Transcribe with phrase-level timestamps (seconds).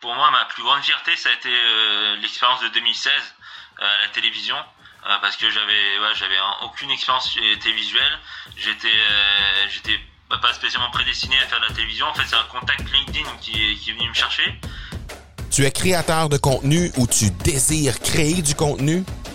[0.00, 1.50] pour moi, ma plus grande fierté, ça a été
[2.20, 3.12] l'expérience de 2016
[3.78, 4.56] à la télévision.
[5.22, 8.18] parce que j'avais aucune expérience télévisuelle
[8.56, 8.98] j'étais
[9.70, 9.98] j'étais
[10.28, 13.52] pas spécialement prédestiné à faire de la télévision en fait c'est un contact LinkedIn qui
[13.90, 14.60] est venu me chercher
[15.50, 19.04] tu es créateur de contenu ou tu désires créer du contenu?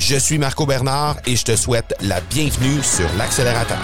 [0.00, 3.78] Je suis Marco Bernard et je te souhaite la bienvenue sur l'accélérateur.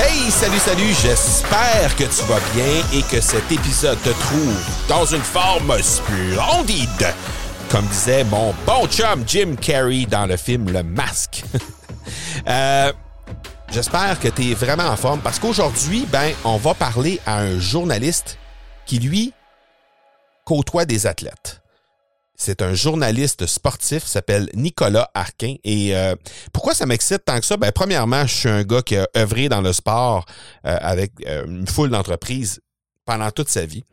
[0.00, 5.04] Hey, salut, salut, j'espère que tu vas bien et que cet épisode te trouve dans
[5.04, 7.14] une forme splendide,
[7.70, 11.44] comme disait mon bon chum Jim Carrey dans le film Le Masque.
[12.48, 12.90] euh,
[13.70, 17.58] J'espère que tu es vraiment en forme parce qu'aujourd'hui, ben, on va parler à un
[17.58, 18.38] journaliste
[18.86, 19.34] qui, lui,
[20.44, 21.60] côtoie des athlètes.
[22.34, 25.56] C'est un journaliste sportif, s'appelle Nicolas Arquin.
[25.64, 26.14] Et euh,
[26.52, 27.58] pourquoi ça m'excite tant que ça?
[27.58, 30.24] Ben, premièrement, je suis un gars qui a œuvré dans le sport
[30.64, 32.60] euh, avec euh, une foule d'entreprises
[33.04, 33.84] pendant toute sa vie.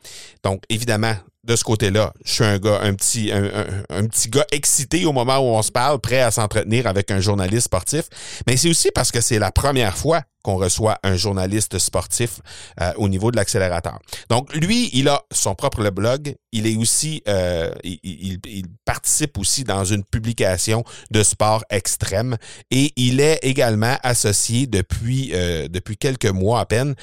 [0.41, 1.15] Donc, évidemment,
[1.45, 5.37] de ce côté-là, je suis un gars, un petit, un, petit gars excité au moment
[5.37, 8.05] où on se parle, prêt à s'entretenir avec un journaliste sportif.
[8.47, 12.39] Mais c'est aussi parce que c'est la première fois qu'on reçoit un journaliste sportif
[12.79, 13.97] euh, au niveau de l'accélérateur.
[14.29, 16.35] Donc, lui, il a son propre blog.
[16.51, 18.39] Il est aussi, euh, il,
[18.85, 22.37] participe aussi dans une publication de sport extrême
[22.69, 26.93] et il est également associé depuis, euh, depuis quelques mois à peine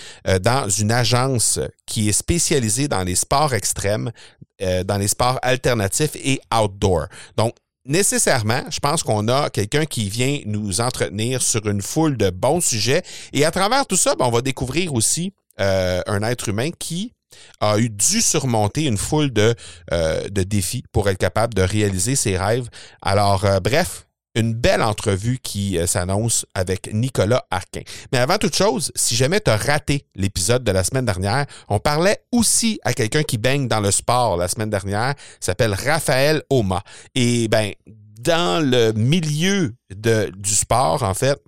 [0.40, 4.12] dans une agence qui est spécialisée dans les sports extrêmes,
[4.60, 7.08] dans les sports alternatifs et outdoor.
[7.36, 7.54] Donc,
[7.84, 12.60] nécessairement, je pense qu'on a quelqu'un qui vient nous entretenir sur une foule de bons
[12.60, 13.02] sujets.
[13.32, 17.12] Et à travers tout ça, ben, on va découvrir aussi euh, un être humain qui
[17.60, 19.54] a eu dû surmonter une foule de,
[19.92, 22.68] euh, défis pour être capable de réaliser ses rêves.
[23.00, 27.82] Alors, euh, bref, une belle entrevue qui euh, s'annonce avec Nicolas Arquin.
[28.12, 31.78] Mais avant toute chose, si jamais tu as raté l'épisode de la semaine dernière, on
[31.78, 36.82] parlait aussi à quelqu'un qui baigne dans le sport la semaine dernière, s'appelle Raphaël Oma.
[37.14, 37.72] Et ben
[38.20, 41.42] dans le milieu du sport, en fait,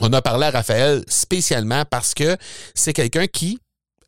[0.00, 2.36] on a parlé à Raphaël spécialement parce que
[2.74, 3.60] c'est quelqu'un qui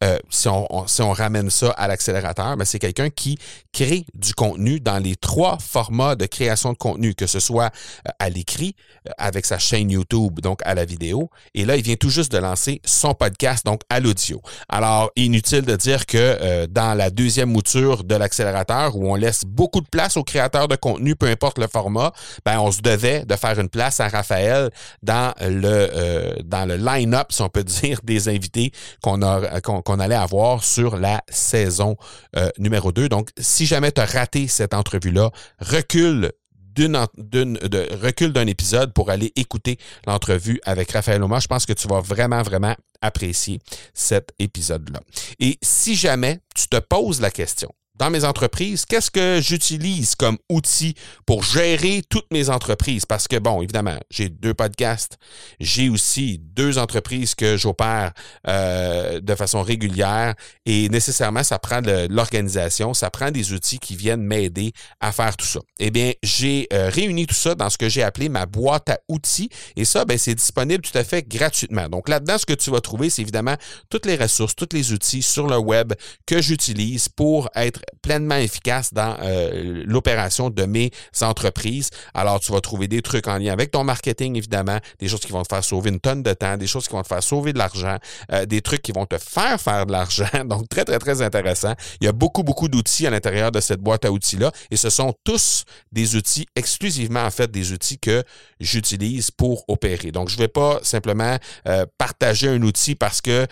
[0.05, 3.39] euh, si, on, ramène ça à l'accélérateur, ben, c'est quelqu'un qui
[3.73, 7.71] crée du contenu dans les trois formats de création de contenu, que ce soit
[8.07, 8.75] euh, à l'écrit,
[9.09, 11.31] euh, avec sa chaîne YouTube, donc à la vidéo.
[11.55, 14.43] Et là, il vient tout juste de lancer son podcast, donc à l'audio.
[14.69, 19.81] Alors, inutile de dire que dans la deuxième mouture de l'accélérateur, où on laisse beaucoup
[19.81, 22.13] de place aux créateurs de contenu, peu importe le format,
[22.45, 24.71] ben, on se devait de faire une place à Raphaël
[25.03, 28.73] dans le, dans le line-up, si on peut dire, des invités
[29.03, 29.61] qu'on a,
[30.01, 31.97] allait avoir sur la saison
[32.37, 33.09] euh, numéro 2.
[33.09, 36.33] Donc, si jamais tu as raté cette entrevue-là, recule
[36.77, 41.39] d'un épisode pour aller écouter l'entrevue avec Raphaël Oma.
[41.41, 43.61] Je pense que tu vas vraiment, vraiment apprécier
[43.93, 45.01] cet épisode-là.
[45.39, 50.37] Et si jamais tu te poses la question, dans mes entreprises, qu'est-ce que j'utilise comme
[50.51, 50.95] outil
[51.27, 53.07] pour gérer toutes mes entreprises?
[53.07, 55.17] Parce que, bon, évidemment, j'ai deux podcasts,
[55.61, 58.13] j'ai aussi deux entreprises que j'opère
[58.49, 60.35] euh, de façon régulière
[60.67, 65.47] et nécessairement, ça prend l'organisation, ça prend des outils qui viennent m'aider à faire tout
[65.47, 65.61] ça.
[65.79, 68.99] Eh bien, j'ai euh, réuni tout ça dans ce que j'ai appelé ma boîte à
[69.09, 71.89] outils et ça, ben, c'est disponible tout à fait gratuitement.
[71.89, 73.57] Donc là-dedans, ce que tu vas trouver, c'est évidemment
[73.89, 75.93] toutes les ressources, tous les outils sur le web
[76.27, 80.91] que j'utilise pour être pleinement efficace dans euh, l'opération de mes
[81.21, 81.91] entreprises.
[82.13, 85.33] Alors, tu vas trouver des trucs en lien avec ton marketing, évidemment, des choses qui
[85.33, 87.53] vont te faire sauver une tonne de temps, des choses qui vont te faire sauver
[87.53, 87.97] de l'argent,
[88.33, 90.29] euh, des trucs qui vont te faire faire de l'argent.
[90.45, 91.75] Donc, très, très, très intéressant.
[92.01, 94.91] Il y a beaucoup, beaucoup d'outils à l'intérieur de cette boîte à outils-là et ce
[94.91, 98.23] sont tous des outils exclusivement, en fait, des outils que
[98.61, 100.11] j'utilise pour opérer.
[100.11, 101.39] Donc, je ne vais pas simplement
[101.69, 103.47] euh, partager un outil parce que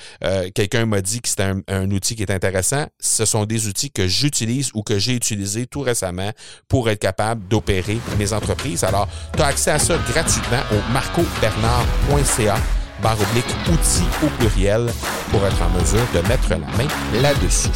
[0.55, 2.87] quelqu'un m'a dit que c'était un, outil qui est intéressant.
[3.01, 6.31] Ce sont des outils que je j'utilise ou que j'ai utilisé tout récemment
[6.69, 8.85] pour être capable d'opérer mes entreprises.
[8.85, 12.57] Alors, tu as accès à ça gratuitement au marcobernard.ca
[13.03, 14.87] barre oblique outils au pluriel
[15.31, 16.89] pour être en mesure de mettre la main
[17.21, 17.69] là-dessus.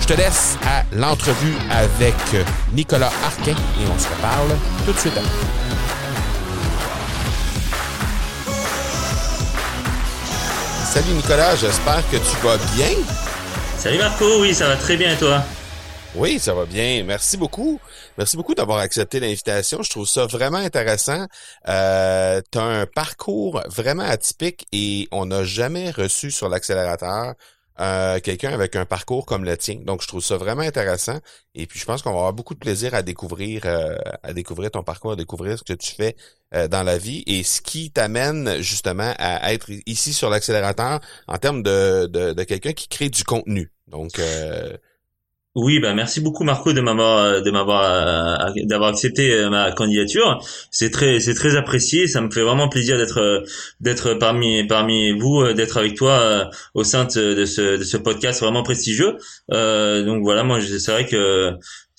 [0.00, 2.14] Je te laisse à l'entrevue avec
[2.72, 5.20] Nicolas Arquin et on se reparle tout de suite.
[10.84, 13.29] Salut Nicolas, j'espère que tu vas bien.
[13.80, 15.42] Salut Marco, oui, ça va très bien toi?
[16.14, 17.02] Oui, ça va bien.
[17.02, 17.80] Merci beaucoup.
[18.18, 19.82] Merci beaucoup d'avoir accepté l'invitation.
[19.82, 21.24] Je trouve ça vraiment intéressant.
[21.66, 27.32] Euh, tu un parcours vraiment atypique et on n'a jamais reçu sur l'accélérateur
[27.80, 29.76] euh, quelqu'un avec un parcours comme le tien.
[29.84, 31.18] Donc, je trouve ça vraiment intéressant.
[31.54, 34.70] Et puis, je pense qu'on va avoir beaucoup de plaisir à découvrir, euh, à découvrir
[34.70, 36.16] ton parcours, à découvrir ce que tu fais
[36.54, 41.38] euh, dans la vie et ce qui t'amène justement à être ici sur l'accélérateur en
[41.38, 43.72] termes de, de, de quelqu'un qui crée du contenu.
[43.88, 44.20] Donc,
[45.56, 49.72] oui, bah merci beaucoup Marco de m'avoir euh, de m'avoir euh, d'avoir accepté euh, ma
[49.72, 50.40] candidature.
[50.70, 52.06] C'est très c'est très apprécié.
[52.06, 53.42] Ça me fait vraiment plaisir d'être
[53.80, 58.62] d'être parmi parmi vous, d'être avec toi au sein de ce de ce podcast vraiment
[58.62, 59.16] prestigieux.
[59.48, 61.52] donc voilà, moi c'est vrai que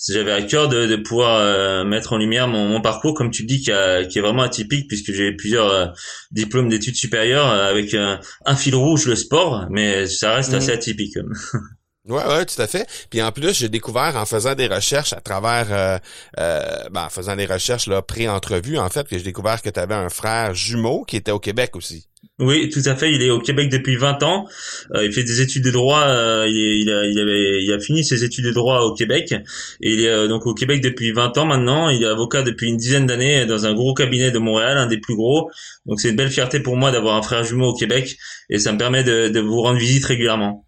[0.09, 3.47] j'avais à cœur de, de pouvoir mettre en lumière mon, mon, parcours, comme tu le
[3.47, 5.93] dis, qui, a, qui est vraiment atypique puisque j'ai plusieurs
[6.31, 8.19] diplômes d'études supérieures avec un,
[8.55, 10.55] fil rouge le sport, mais ça reste mmh.
[10.55, 11.17] assez atypique.
[12.09, 12.87] Ouais, ouais, tout à fait.
[13.11, 15.99] Puis en plus, j'ai découvert en faisant des recherches à travers, euh,
[16.39, 19.79] euh, ben, en faisant des recherches là pré-entrevue, en fait, que j'ai découvert que tu
[19.79, 22.07] avais un frère jumeau qui était au Québec aussi.
[22.39, 23.11] Oui, tout à fait.
[23.11, 24.47] Il est au Québec depuis 20 ans.
[24.95, 26.01] Euh, il fait des études de droit.
[26.07, 29.35] Euh, il, a, fini ses études de droit au Québec.
[29.81, 31.89] Et il est donc au Québec depuis 20 ans maintenant.
[31.89, 34.99] Il est avocat depuis une dizaine d'années dans un gros cabinet de Montréal, un des
[34.99, 35.51] plus gros.
[35.85, 38.17] Donc c'est une belle fierté pour moi d'avoir un frère jumeau au Québec.
[38.49, 40.65] Et ça me permet de, de vous rendre visite régulièrement.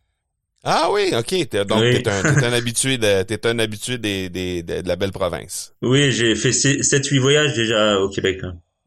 [0.64, 1.66] Ah oui, ok.
[1.68, 5.74] donc t'es un, un, habitué de t'es un habitué des, des, de, la belle province.
[5.82, 8.40] Oui, j'ai fait 7-8 voyages déjà au Québec.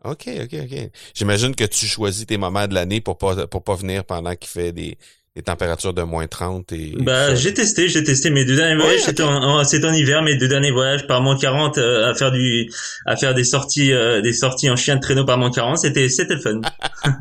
[0.04, 0.90] OK, OK, OK.
[1.14, 4.48] J'imagine que tu choisis tes moments de l'année pour pas pour pas venir pendant qu'il
[4.48, 4.96] fait des,
[5.36, 9.02] des températures de moins 30 et bah j'ai testé j'ai testé mes deux derniers voyages.
[9.02, 12.70] C'était en, en, hiver mes deux derniers voyages par moins 40 euh, à faire du
[13.04, 16.08] à faire des sorties euh, des sorties en chien de traîneau par moins 40 c'était
[16.08, 16.62] c'était fun.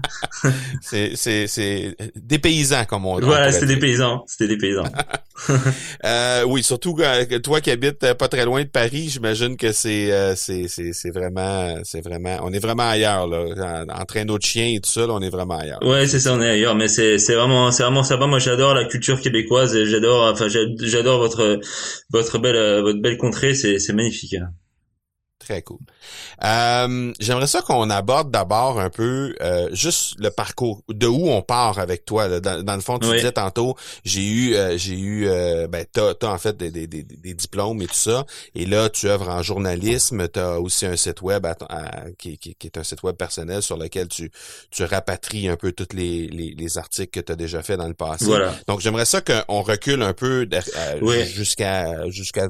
[0.82, 4.86] C'est c'est c'est des paysans comme on dit voilà c'était des paysans c'était des paysans.
[6.06, 6.98] Euh, oui surtout
[7.44, 11.76] toi qui habites pas très loin de Paris j'imagine que c'est euh, c'est c'est vraiment
[11.84, 13.84] c'est vraiment on est vraiment ailleurs là.
[13.90, 15.80] En, en traîneau de chien et tout ça là, on est vraiment ailleurs.
[15.84, 18.74] Ouais c'est ça on est ailleurs mais c'est c'est vraiment c'est vraiment ça Moi, j'adore
[18.74, 21.60] la culture québécoise j'adore, enfin, j'adore votre
[22.12, 23.54] votre belle votre belle contrée.
[23.54, 24.36] C'est c'est magnifique.
[25.46, 25.78] Très cool.
[26.44, 31.44] Euh, J'aimerais ça qu'on aborde d'abord un peu euh, juste le parcours, de où on
[31.44, 32.40] part avec toi.
[32.40, 36.26] Dans, le fond, tu disais tantôt, j'ai eu, euh, j'ai eu, euh, ben t'as as
[36.26, 38.26] en fait des, des, des, diplômes et tout ça.
[38.56, 40.28] Et là, tu œuvres en journalisme.
[40.28, 41.46] Tu as aussi un site web
[42.18, 44.32] qui, qui, qui, est un site web personnel sur lequel tu
[44.72, 47.88] tu rapatries un peu tous les, les, les articles que tu as déjà fait dans
[47.88, 48.26] le passé.
[48.26, 48.56] Voilà.
[48.68, 50.48] Donc j'aimerais ça qu'on recule un peu
[51.36, 52.48] jusqu'à jusqu'à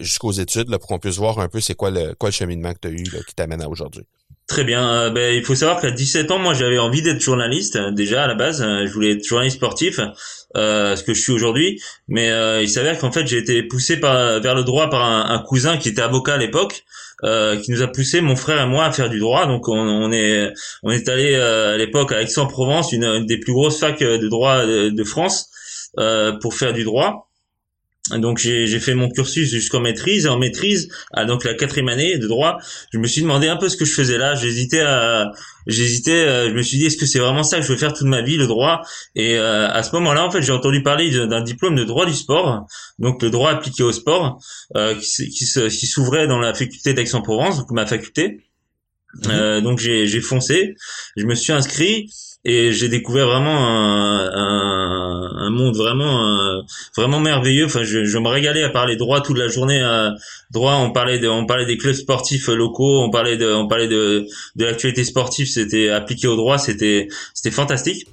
[0.00, 2.72] jusqu'aux études là, pour qu'on puisse voir un peu c'est quoi le quoi le cheminement
[2.72, 4.06] que tu as eu qui t'amène à aujourd'hui?
[4.46, 4.88] Très bien.
[4.88, 7.74] Euh, ben, il faut savoir qu'à 17 ans, moi, j'avais envie d'être journaliste.
[7.76, 9.98] Euh, déjà à la base, euh, je voulais être journaliste sportif,
[10.54, 11.82] ce que je suis aujourd'hui.
[12.06, 12.30] Mais
[12.62, 15.88] il s'avère qu'en fait, j'ai été poussé par, vers le droit par un, cousin qui
[15.88, 16.84] était avocat à l'époque,
[17.22, 19.46] qui nous a poussé mon frère et moi à faire du droit.
[19.46, 20.52] Donc, on, est
[20.82, 25.04] on est allé à l'époque à Aix-en-Provence, une, des plus grosses facs de droit de
[25.04, 25.50] France,
[26.40, 27.28] pour faire du droit.
[28.10, 32.18] Donc j'ai fait mon cursus jusqu'en maîtrise et en maîtrise, à donc la quatrième année
[32.18, 32.58] de droit,
[32.92, 34.34] je me suis demandé un peu ce que je faisais là.
[34.36, 35.32] J'hésitais à,
[35.66, 37.92] j'hésitais, euh, je me suis dit est-ce que c'est vraiment ça que je veux faire
[37.92, 38.82] toute ma vie le droit?
[39.16, 42.14] Et euh, à ce moment-là, en fait, j'ai entendu parler d'un diplôme de droit du
[42.14, 42.66] sport,
[42.98, 44.38] donc le droit appliqué au sport,
[44.76, 48.45] euh, qui, qui s'ouvrait dans la faculté d'Aix-en-Provence, donc ma faculté.
[49.28, 50.76] Euh, donc j'ai foncé,
[51.16, 52.10] je me suis inscrit
[52.44, 56.60] et j'ai découvert vraiment un, un, un, monde vraiment euh,
[56.96, 57.64] vraiment merveilleux.
[57.64, 59.80] Enfin, je, je, me régalais à parler droit toute la journée.
[59.80, 60.14] À
[60.52, 63.88] droit, on parlait de, on parlait des clubs sportifs locaux, on parlait de, on parlait
[63.88, 65.48] de, de l'actualité sportive.
[65.48, 68.06] C'était appliqué au droit, c'était, c'était fantastique.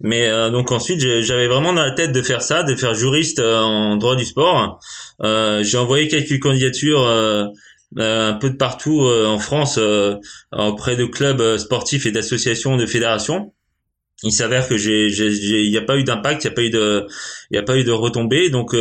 [0.00, 3.38] Mais euh, donc ensuite, j'avais vraiment dans la tête de faire ça, de faire juriste
[3.38, 4.80] euh, en droit du sport.
[5.20, 7.46] j'ai envoyé quelques candidatures euh,
[7.96, 10.16] un peu de partout euh, en France euh,
[10.52, 13.52] auprès de clubs sportifs et d'associations de fédérations.
[14.22, 16.70] Il s'avère que j'ai il n'y a pas eu d'impact il n'y a pas eu
[16.70, 17.06] de
[17.50, 18.74] il y a pas eu de retombées donc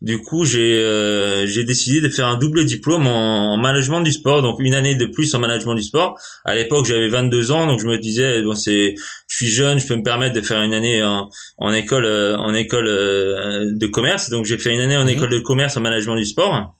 [0.00, 4.40] du coup j'ai j'ai décidé de faire un double diplôme en, management du sport.
[4.40, 6.16] Donc une année de plus en management du sport.
[6.44, 7.66] À l'époque j'avais 22 ans.
[7.66, 8.94] Donc je me disais bon c'est
[9.26, 11.28] je suis jeune je peux me permettre de faire une année en,
[11.58, 12.06] en école
[12.38, 14.30] en école de commerce.
[14.30, 15.10] Donc j'ai fait une année en mmh.
[15.10, 16.77] école de commerce en management du sport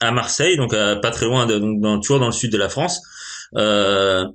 [0.00, 2.68] à Marseille, donc pas très loin, de, donc dans, toujours dans le sud de la
[2.68, 3.00] France.
[3.56, 4.26] Euh,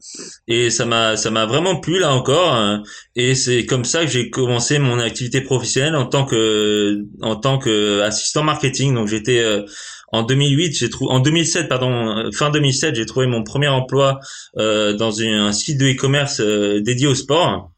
[0.47, 2.81] et ça m'a ça m'a vraiment plu là encore hein.
[3.15, 7.59] et c'est comme ça que j'ai commencé mon activité professionnelle en tant que en tant
[7.59, 9.61] que assistant marketing donc j'étais euh,
[10.11, 14.19] en 2008 j'ai trouvé en 2007 pardon fin 2007 j'ai trouvé mon premier emploi
[14.57, 17.69] euh, dans un site de e-commerce euh, dédié au sport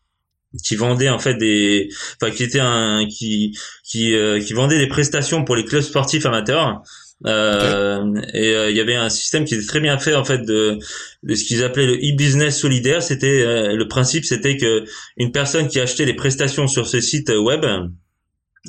[0.63, 4.15] qui vendait en fait des, enfin qui était un, qui qui
[4.45, 6.81] qui vendait des prestations pour les clubs sportifs amateurs.
[7.25, 10.77] Euh, Et il y avait un système qui était très bien fait en fait de,
[11.23, 13.01] de ce qu'ils appelaient le e-business solidaire.
[13.01, 14.83] C'était le principe, c'était que
[15.15, 17.65] une personne qui achetait des prestations sur ce site web,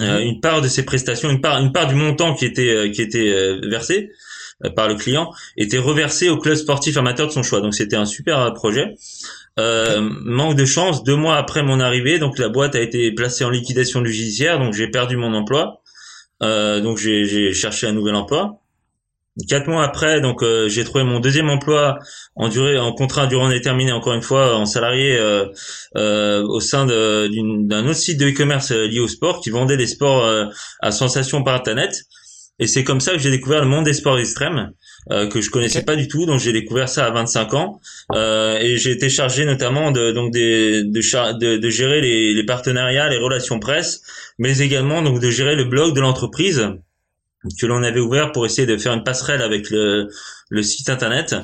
[0.01, 2.91] euh, une part de ces prestations, une part, une part du montant qui était euh,
[2.91, 4.11] qui était euh, versé
[4.75, 7.61] par le client était reversé au club sportif amateur de son choix.
[7.61, 8.95] Donc c'était un super projet.
[9.59, 13.45] Euh, manque de chance, deux mois après mon arrivée, donc la boîte a été placée
[13.45, 15.83] en liquidation du judiciaire, donc j'ai perdu mon emploi.
[16.43, 18.61] Euh, donc j'ai cherché un nouvel emploi.
[19.49, 21.99] Quatre mois après, donc euh, j'ai trouvé mon deuxième emploi
[22.37, 25.45] en durée, en contrat durant déterminé, encore une fois en salarié euh,
[25.97, 30.27] euh, au sein d'un autre site de e-commerce lié au sport qui vendait des sports
[30.81, 32.05] à sensation par internet.
[32.59, 34.71] Et c'est comme ça que j'ai découvert le monde des sports extrêmes
[35.09, 36.27] que je connaissais pas du tout.
[36.27, 37.81] Donc j'ai découvert ça à 25 ans
[38.15, 43.19] et j'ai été chargé notamment de donc des, de, de, gérer les, les partenariats, les
[43.19, 44.03] relations presse,
[44.39, 46.69] mais également donc de gérer le blog de l'entreprise
[47.61, 50.09] que l'on avait ouvert pour essayer de faire une passerelle avec le,
[50.49, 51.35] le site internet.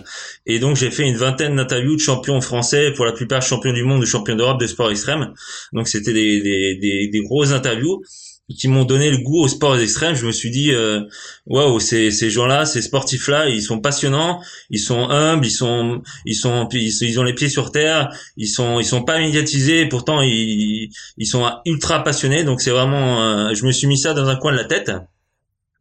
[0.47, 3.85] Et donc j'ai fait une vingtaine d'interviews de champions français, pour la plupart champions du
[3.85, 5.33] monde ou champions d'Europe de sport extrême.
[5.73, 8.03] Donc c'était des, des, des, des grosses interviews
[8.49, 10.15] qui m'ont donné le goût au sport extrême.
[10.15, 11.01] Je me suis dit, euh,
[11.47, 16.35] waouh, ces, ces gens-là, ces sportifs-là, ils sont passionnants, ils sont humbles, ils sont, ils
[16.35, 20.91] sont, ils, ont les pieds sur terre, ils sont, ils sont pas médiatisés, pourtant ils,
[21.17, 22.45] ils sont ultra passionnés.
[22.45, 24.93] Donc c'est vraiment, euh, je me suis mis ça dans un coin de la tête.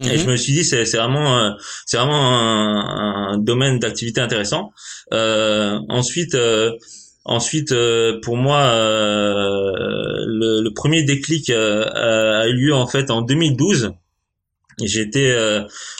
[0.03, 0.31] Et je mhm.
[0.31, 1.51] me suis dit c'est c'est vraiment euh,
[1.85, 4.71] c'est vraiment un, un domaine d'activité intéressant.
[5.13, 6.71] Euh, ensuite euh,
[7.23, 13.93] ensuite euh, pour moi le, le, premier déclic a eu lieu en fait en 2012.
[14.83, 15.35] J'étais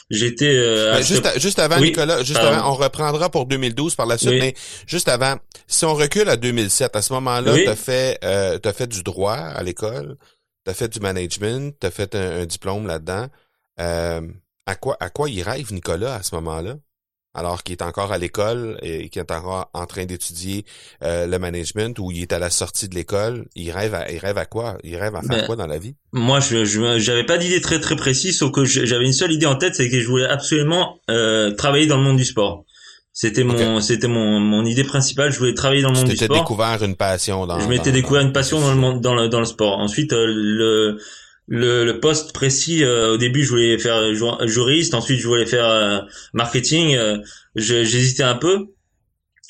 [0.09, 4.55] j'étais juste juste avant Nicolas juste avant on reprendra pour 2012 par la suite mais
[4.87, 5.35] juste avant
[5.67, 9.03] si on recule à 2007 à ce moment-là tu as fait euh, as fait du
[9.03, 10.17] droit à l'école
[10.65, 13.27] tu as fait du management tu as fait un diplôme là-dedans
[13.79, 14.21] euh,
[14.65, 16.75] à quoi à quoi il rêve Nicolas à ce moment-là?
[17.33, 20.65] Alors qu'il est encore à l'école et qu'il est encore en train d'étudier
[21.01, 24.17] euh, le management ou il est à la sortie de l'école, il rêve à il
[24.17, 24.77] rêve à quoi?
[24.83, 25.95] Il rêve à faire ben, quoi dans la vie?
[26.11, 26.65] Moi, je
[26.99, 29.89] j'avais pas d'idée très très précise, sauf que j'avais une seule idée en tête, c'est
[29.89, 32.65] que je voulais absolument euh, travailler dans le monde du sport.
[33.13, 35.31] C'était mon c'était mon, mon idée principale.
[35.31, 36.27] Je voulais travailler dans le monde du sport.
[36.35, 37.59] Tu découvert une passion dans.
[37.59, 39.79] Je m'étais découvert une passion dans le monde dans le dans le sport.
[39.79, 40.97] Ensuite, le
[41.51, 44.13] le, le poste précis euh, au début je voulais faire
[44.47, 45.99] juriste ensuite je voulais faire euh,
[46.33, 47.17] marketing euh,
[47.55, 48.67] j'hésitais un peu.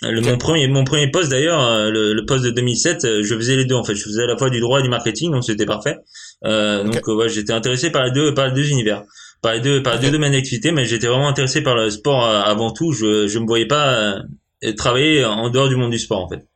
[0.01, 3.65] Le, mon premier mon premier poste d'ailleurs le, le, poste de 2007 je faisais les
[3.65, 3.93] deux en fait.
[3.93, 5.98] Je faisais à la fois du droit et du marketing donc c'était parfait.
[6.43, 9.03] Donc ouais, j'étais intéressé par les deux par les deux univers.
[9.43, 12.25] Par les deux par les deux domaines d'activité mais j'étais vraiment intéressé par le sport
[12.25, 12.93] avant tout.
[12.93, 14.24] Je je me voyais pas
[14.75, 16.48] travailler en dehors du monde du sport en fait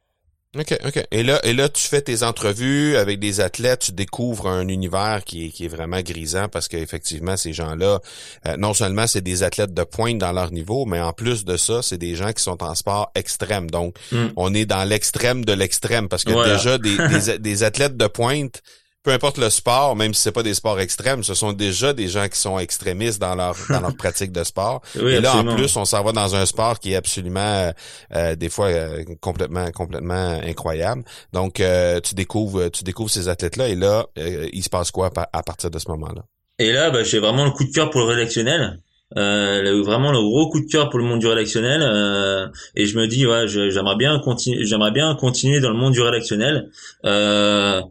[0.57, 1.05] OK, OK.
[1.11, 5.23] Et là, et là, tu fais tes entrevues avec des athlètes, tu découvres un univers
[5.25, 7.99] qui est, qui est vraiment grisant parce qu'effectivement, ces gens-là,
[8.47, 11.57] euh, non seulement c'est des athlètes de pointe dans leur niveau, mais en plus de
[11.57, 13.69] ça, c'est des gens qui sont en sport extrême.
[13.69, 14.27] Donc, mm.
[14.37, 18.61] on est dans l'extrême de l'extrême parce que déjà, des, des, des athlètes de pointe,
[19.05, 22.07] peu importe le sport, même si c'est pas des sports extrêmes, ce sont déjà des
[22.07, 24.81] gens qui sont extrémistes dans leur dans leur pratique de sport.
[24.95, 27.71] et là, en plus, on s'en va dans un sport qui est absolument euh,
[28.15, 31.03] euh, des fois euh, complètement complètement incroyable.
[31.31, 31.61] Donc,
[32.03, 35.77] tu découvres tu découvres ces athlètes-là et là, il se passe quoi à partir de
[35.77, 36.23] ce moment-là?
[36.57, 38.79] Et là, bah, j'ai vraiment le coup de cœur pour le rédactionnel.
[39.17, 42.97] Euh, vraiment le gros coup de cœur pour le monde du rédactionnel euh, et je
[42.97, 46.71] me dis ouais j'aimerais bien continuer j'aimerais bien continuer dans le monde du rédactionnel
[47.05, 47.81] euh,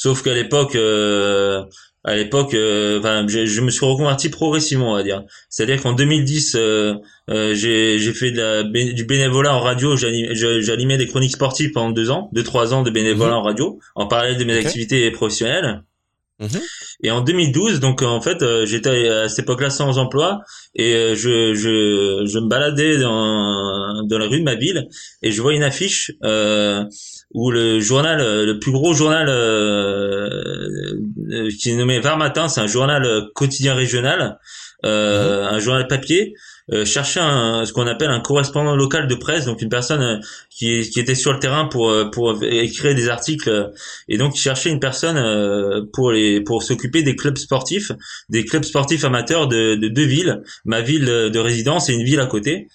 [0.00, 1.62] Sauf qu'à l'époque, euh,
[2.04, 5.24] à l'époque, euh, je, me suis reconverti progressivement, on va dire.
[5.50, 6.94] C'est-à-dire qu'en 2010, euh,
[7.28, 9.96] j'ai, j'ai fait de la, du bénévolat en radio.
[9.96, 13.36] J'animais des chroniques sportives pendant deux ans, deux trois ans de bénévolat mhm.
[13.36, 15.82] en radio, en parallèle de mes activités professionnelles.
[16.38, 16.60] Mhm.
[17.02, 20.40] Et en 2012, donc en fait, j'étais à cette époque-là sans emploi
[20.74, 24.88] et je, je, je me baladais dans, dans la rue de ma ville
[25.20, 26.84] et je vois une affiche euh,
[27.32, 30.28] où le journal, euh, le plus gros journal euh,
[31.30, 34.38] euh, qui est nommé Var Matin, c'est un journal quotidien régional,
[34.84, 35.54] euh, mhm.
[35.54, 36.34] un journal papier,
[36.72, 40.20] euh, cherchait un, ce qu'on appelle un correspondant local de presse, donc une personne
[40.50, 43.70] qui, qui était sur le terrain pour pour écrire des articles,
[44.08, 47.92] et donc il cherchait une personne pour les pour s'occuper des clubs sportifs,
[48.28, 52.20] des clubs sportifs amateurs de, de deux villes, ma ville de résidence et une ville
[52.20, 52.66] à côté.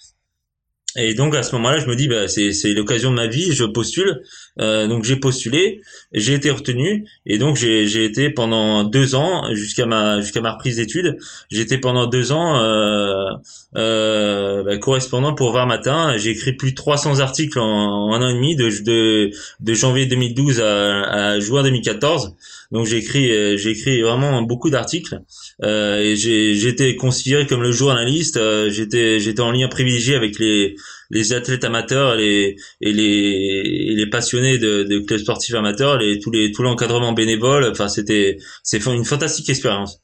[0.96, 3.52] Et donc à ce moment-là, je me dis bah c'est c'est l'occasion de ma vie,
[3.52, 4.22] je postule.
[4.58, 5.82] Euh, donc j'ai postulé,
[6.12, 10.76] j'ai été retenu et donc j'ai été pendant deux ans jusqu'à ma jusqu'à ma reprise
[10.76, 11.18] d'études.
[11.50, 13.30] J'étais pendant deux ans euh,
[13.76, 16.16] euh, bah, correspondant pour Var Matin.
[16.16, 19.74] J'ai écrit plus de 300 articles en, en un an et demi de de, de
[19.74, 22.34] janvier 2012 à, à juin 2014.
[22.72, 25.20] Donc j'ai écrit euh, j'ai écrit vraiment beaucoup d'articles
[25.62, 28.40] euh, et j'ai été considéré comme le journaliste.
[28.70, 30.76] J'étais j'étais en lien privilégié avec les
[31.10, 36.18] les athlètes amateurs et les et les, les passionnés de, de clubs sportifs amateurs, les
[36.18, 37.68] tous les tout l'encadrement bénévole.
[37.70, 40.00] Enfin c'était c'est une fantastique expérience.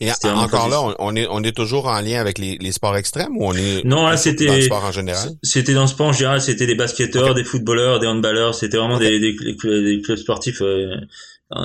[0.00, 3.36] Et encore là, on est on est toujours en lien avec les, les sports extrêmes
[3.36, 5.30] ou on est non là c'était dans le sport en général?
[5.42, 8.98] C'était dans le sport en général, c'était des basketteurs, des footballeurs, des handballeurs, c'était vraiment
[8.98, 10.94] des, des, des, clubs sportifs euh,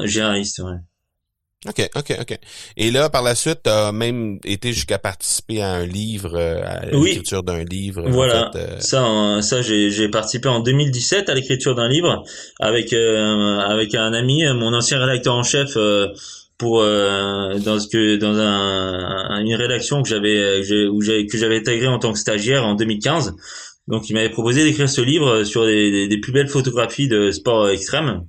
[0.05, 0.59] généralistes.
[0.59, 0.77] Ouais.
[1.67, 2.39] OK, OK, OK.
[2.77, 6.61] Et là, par la suite, tu as même été jusqu'à participer à un livre, euh,
[6.63, 8.03] à l'écriture d'un livre.
[8.07, 8.79] Voilà, euh.
[8.79, 12.23] ça, ça j'ai participé en 2017 à l'écriture d'un livre
[12.59, 15.77] avec euh, avec un ami, mon ancien rédacteur en chef
[16.57, 22.11] pour dans ce que dans un, une rédaction que j'avais que j'avais intégré en tant
[22.11, 23.35] que stagiaire en 2015.
[23.89, 27.69] Donc, il m'avait proposé d'écrire ce livre sur des, des plus belles photographies de sport
[27.69, 28.25] extrême.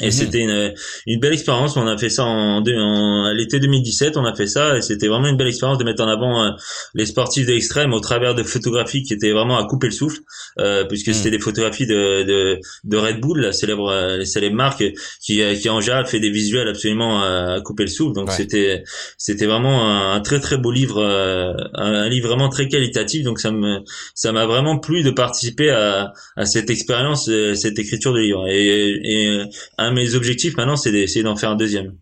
[0.00, 0.10] Et mhm.
[0.10, 0.74] c'était une,
[1.06, 1.76] une belle expérience.
[1.76, 4.16] On a fait ça en, en l'été 2017.
[4.16, 6.50] On a fait ça et c'était vraiment une belle expérience de mettre en avant euh,
[6.94, 10.20] les sportifs de l'extrême au travers de photographies qui étaient vraiment à couper le souffle,
[10.58, 11.14] euh, puisque mhm.
[11.14, 14.84] c'était des photographies de, de, de, Red Bull, la célèbre, euh, les célèbres marques
[15.20, 18.14] qui, qui en général fait des visuels absolument à couper le souffle.
[18.14, 18.84] Donc c'était
[19.18, 23.22] c'était vraiment un, très très beau livre, un, livre vraiment très qualitatif.
[23.24, 23.80] Donc ça me
[24.14, 28.46] ça m'a vraiment plu de participer à, à cette expérience, cette écriture de livre.
[28.48, 29.42] Et, et
[29.78, 31.96] un de mes objectifs maintenant, c'est d'essayer d'en faire un deuxième.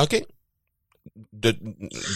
[0.00, 0.24] OK.
[1.32, 1.54] De,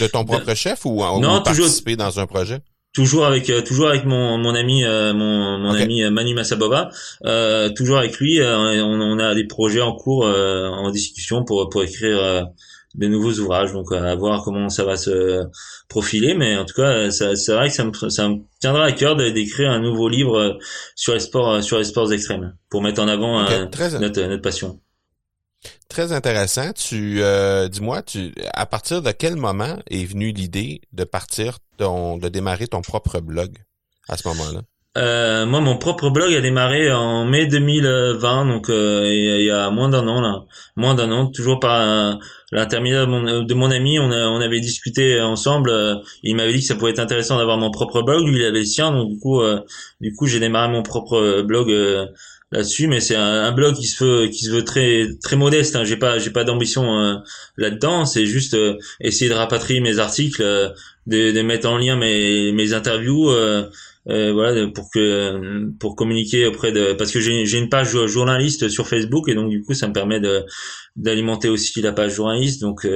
[0.00, 2.61] de ton propre chef ou, non, participer dans un projet?
[2.92, 6.90] toujours avec euh, toujours avec mon mon ami euh, mon, mon ami euh, Manu Massabova
[7.75, 12.49] toujours avec lui on, on, a des projets en cours en discussion pour pour écrire
[12.94, 15.44] de nouveaux ouvrages donc à voir comment ça va se
[15.88, 19.16] profiler mais en tout cas c'est vrai que ça me ça me tiendra à cœur
[19.16, 20.58] d'écrire un nouveau livre
[20.94, 24.80] sur les sports sur les sports extrêmes pour mettre en avant notre, notre passion
[25.88, 26.72] Très intéressant.
[26.72, 32.16] Tu euh, dis-moi, tu à partir de quel moment est venue l'idée de partir ton
[32.16, 33.59] de démarrer ton propre blog
[34.09, 34.62] à ce moment-là?
[34.98, 39.70] Euh, moi, mon propre blog a démarré en mai 2020, donc euh, il y a
[39.70, 40.44] moins d'un an là,
[40.76, 42.18] moins d'un an, toujours par
[42.50, 43.98] l'intermédiaire de mon, ami.
[43.98, 45.72] On, avait discuté ensemble.
[46.22, 48.26] il m'avait dit que ça pouvait être intéressant d'avoir mon propre blog.
[48.26, 49.40] Lui, il avait le sien, donc du coup,
[50.00, 51.70] du coup, j'ai démarré mon propre blog
[52.52, 55.74] là-dessus, mais c'est un, blog qui se veut très très modeste.
[55.74, 55.85] Hein.
[55.85, 57.16] J'ai pas j'ai pas d'ambition euh,
[57.57, 58.05] là-dedans.
[58.05, 60.68] C'est juste euh, essayer de rapatrier mes articles, euh,
[61.07, 63.31] de, de, mettre en lien mes mes interviews.
[64.06, 69.28] Voilà pour que pour communiquer auprès de parce que j'ai une page journaliste sur Facebook
[69.28, 70.44] et donc du coup ça me permet de
[70.96, 72.60] d'alimenter aussi la page journaliste.
[72.60, 72.86] Donc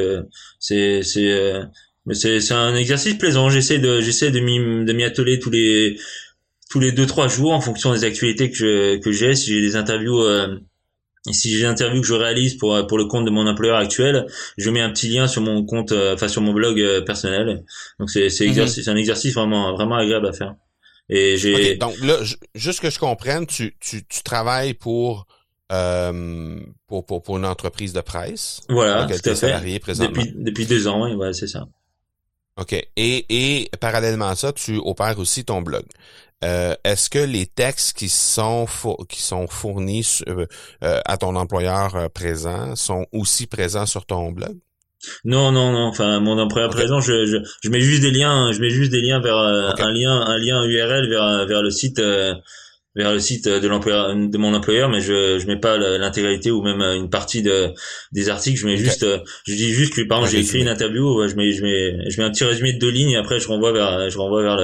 [0.58, 1.62] c'est c'est
[2.06, 3.50] mais c'est c'est un exercice plaisant.
[3.50, 5.98] J'essaie de j'essaie de m'y de m'y atteler tous les
[6.70, 9.34] tous les deux trois jours en fonction des actualités que que j'ai.
[9.34, 10.56] Si j'ai des interviews euh,
[11.32, 14.26] si j'ai des interviews que je réalise pour pour le compte de mon employeur actuel
[14.56, 17.64] je mets un petit lien sur mon compte euh, enfin sur mon blog euh, personnel.
[17.98, 18.68] Donc c'est c'est mhm.
[18.86, 20.54] un exercice vraiment vraiment agréable à faire
[21.08, 22.16] et j'ai donc là
[22.54, 25.26] juste que je comprenne tu tu tu travailles pour
[25.72, 28.60] euh, pour, pour, pour une entreprise de presse.
[28.68, 29.52] Voilà, tout à fait.
[30.06, 31.66] Depuis, depuis deux ans, ouais, c'est ça.
[32.58, 32.72] OK.
[32.72, 35.84] Et, et parallèlement à ça, tu opères aussi ton blog.
[36.44, 38.66] Euh, est-ce que les textes qui sont
[39.08, 40.46] qui sont fournis euh,
[40.84, 44.56] euh, à ton employeur présent sont aussi présents sur ton blog?
[45.24, 45.86] Non, non, non.
[45.86, 48.50] Enfin, mon employeur présent, je, je, je, mets juste des liens.
[48.52, 52.00] Je mets juste des liens vers un lien, un lien URL vers vers le site
[52.96, 56.62] vers le site de l'employeur de mon employeur mais je je mets pas l'intégralité ou
[56.62, 57.72] même une partie de
[58.10, 59.06] des articles je mets juste
[59.46, 62.20] je dis juste que par exemple j'ai écrit une interview je mets je mets je
[62.20, 64.56] mets un petit résumé de deux lignes et après je renvoie vers je renvoie vers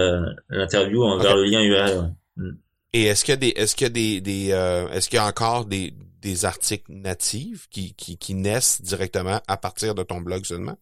[0.49, 2.51] l'interview vers le lien URL mm.
[2.95, 5.19] et est-ce qu'il y a des est-ce qu'il y a des, des euh, est-ce qu'il
[5.19, 5.93] y a encore des
[6.23, 10.79] des articles natifs qui, qui qui naissent directement à partir de ton blog seulement?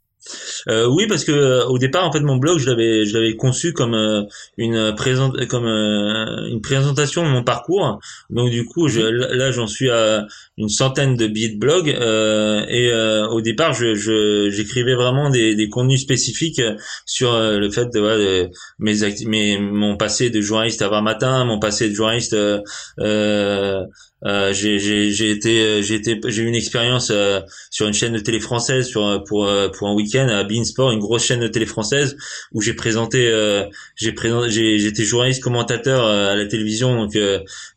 [0.68, 3.36] Euh, oui, parce que euh, au départ, en fait, mon blog, je l'avais, je l'avais
[3.36, 4.22] conçu comme euh,
[4.58, 7.98] une présente, comme une présentation de mon parcours.
[8.28, 9.36] Donc du coup, je, mhm.
[9.36, 10.26] là, j'en suis à
[10.58, 11.88] une centaine de billets de blog.
[11.88, 12.92] et
[13.30, 16.60] au départ, je, j'écrivais vraiment des, des contenus spécifiques
[17.06, 18.94] sur le fait de, de mes,
[19.26, 22.36] mes, mon passé de journaliste à matin, mon passé de journaliste.
[24.26, 28.12] Euh, euh, j'ai j'ai été j'ai été j'ai eu une expérience euh, sur une chaîne
[28.12, 31.48] de télé française sur pour pour un week week-end à Beansport, une grosse chaîne de
[31.48, 32.16] télé française,
[32.52, 37.16] où j'ai présenté, euh, j'ai présenté, j'étais journaliste commentateur à la télévision, donc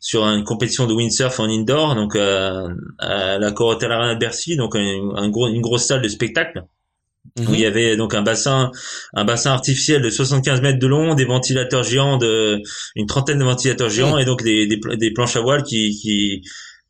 [0.00, 4.74] sur une compétition de windsurf en indoor, donc à la Corotel Arena de Bercy, donc
[4.74, 6.64] une grosse salle de spectacle.
[7.38, 7.68] Où il y mhm.
[7.68, 8.70] avait donc un bassin,
[9.12, 12.62] un bassin artificiel de 75 mètres de long, des ventilateurs géants de,
[12.94, 14.20] une trentaine de ventilateurs géants mhm.
[14.20, 16.42] et donc des, des, des planches à voile qui, qui,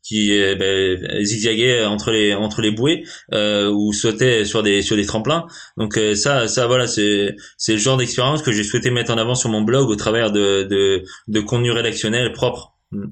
[0.05, 4.95] qui euh, ben, zigzaguait entre les entre les bouées euh, ou sautait sur des sur
[4.95, 5.47] des tremplins.
[5.77, 9.17] Donc euh, ça ça voilà c'est c'est le genre d'expérience que j'ai souhaité mettre en
[9.17, 12.75] avant sur mon blog au travers de de, de contenu rédactionnel propre.
[12.91, 13.05] Mm.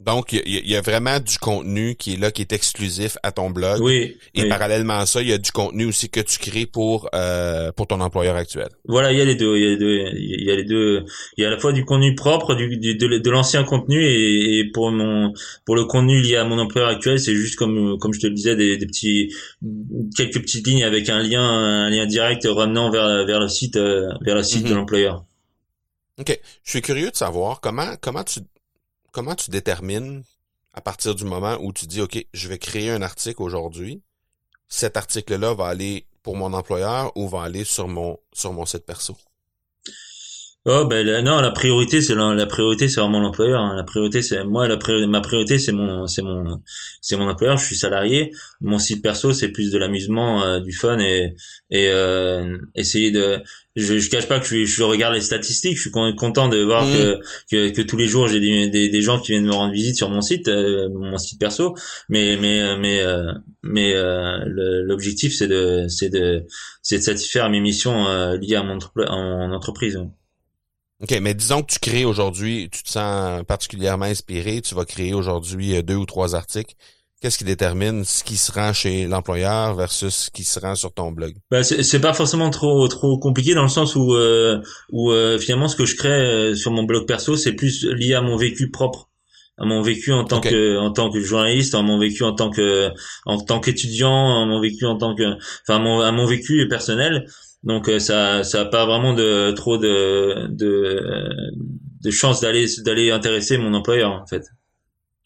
[0.00, 3.50] Donc, il y, a vraiment du contenu qui est là, qui est exclusif à ton
[3.50, 3.82] blog.
[3.82, 4.16] Oui.
[4.34, 7.70] Et parallèlement à ça, il y a du contenu aussi que tu crées pour euh,
[7.72, 8.68] pour ton employeur actuel.
[8.88, 9.58] Voilà, il y a les deux.
[9.58, 10.10] Il y a les deux.
[10.16, 11.04] Il y a les deux.
[11.36, 14.70] Il y a à la fois du contenu propre, du, de, de l'ancien contenu, et,
[14.72, 15.34] pour mon
[15.66, 18.32] pour le contenu lié à mon employeur actuel, c'est juste comme comme je te le
[18.32, 19.34] disais, des, des petits
[20.16, 24.08] quelques petites lignes avec un lien un lien direct ramenant vers vers le site euh,
[24.22, 24.76] vers le site de mhm.
[24.76, 25.26] l'employeur.
[26.18, 28.40] Ok, je suis curieux de savoir comment comment tu
[29.12, 30.24] comment tu détermines
[30.72, 34.02] à partir du moment où tu dis, OK, je vais créer un article aujourd'hui,
[34.68, 38.86] cet article-là va aller pour mon employeur ou va aller sur mon, sur mon site
[38.86, 39.16] perso?
[40.66, 43.62] Oh ben non, la priorité c'est la, priorité c'est vraiment l'employeur.
[43.62, 43.76] Hein.
[43.76, 46.60] La priorité c'est moi la ma priorité c'est mon c'est mon
[47.00, 47.56] c'est mon employeur.
[47.56, 48.30] Je suis salarié.
[48.60, 51.34] Mon site perso c'est plus de l'amusement, euh, du fun et
[51.70, 53.38] et euh, essayer de.
[53.74, 55.76] Je, je cache pas que je, je, regarde les statistiques.
[55.76, 56.92] Je suis content de voir mmh.
[56.92, 57.20] que,
[57.50, 59.96] que, que tous les jours j'ai des, des, des, gens qui viennent me rendre visite
[59.96, 61.74] sur mon site, euh, mon site perso.
[62.10, 63.02] Mais mais mais
[63.62, 63.94] mais
[64.44, 66.44] l'objectif c'est de c'est de
[66.82, 69.98] c'est de satisfaire mes missions liées à mon en entreprise.
[71.02, 75.14] OK, mais disons que tu crées aujourd'hui, tu te sens particulièrement inspiré, tu vas créer
[75.14, 76.74] aujourd'hui euh, deux ou trois articles.
[77.22, 80.92] Qu'est-ce qui détermine ce qui se rend chez l'employeur versus ce qui se rend sur
[80.92, 81.34] ton blog?
[81.50, 84.58] Bah, c'est pas forcément trop trop compliqué dans le sens où euh,
[84.90, 88.22] où euh, finalement ce que je crée sur mon blog perso c'est plus lié à
[88.22, 89.10] mon vécu propre
[89.60, 92.50] à mon vécu en tant que en tant que journaliste, à mon vécu en tant
[92.50, 92.90] que
[93.26, 95.36] en tant qu'étudiant, à mon vécu en tant que
[95.68, 97.26] enfin mon, à mon vécu personnel.
[97.62, 101.02] Donc euh, ça ça a pas vraiment de trop de de,
[102.02, 104.44] de chance d'aller d'aller intéresser mon employeur en fait.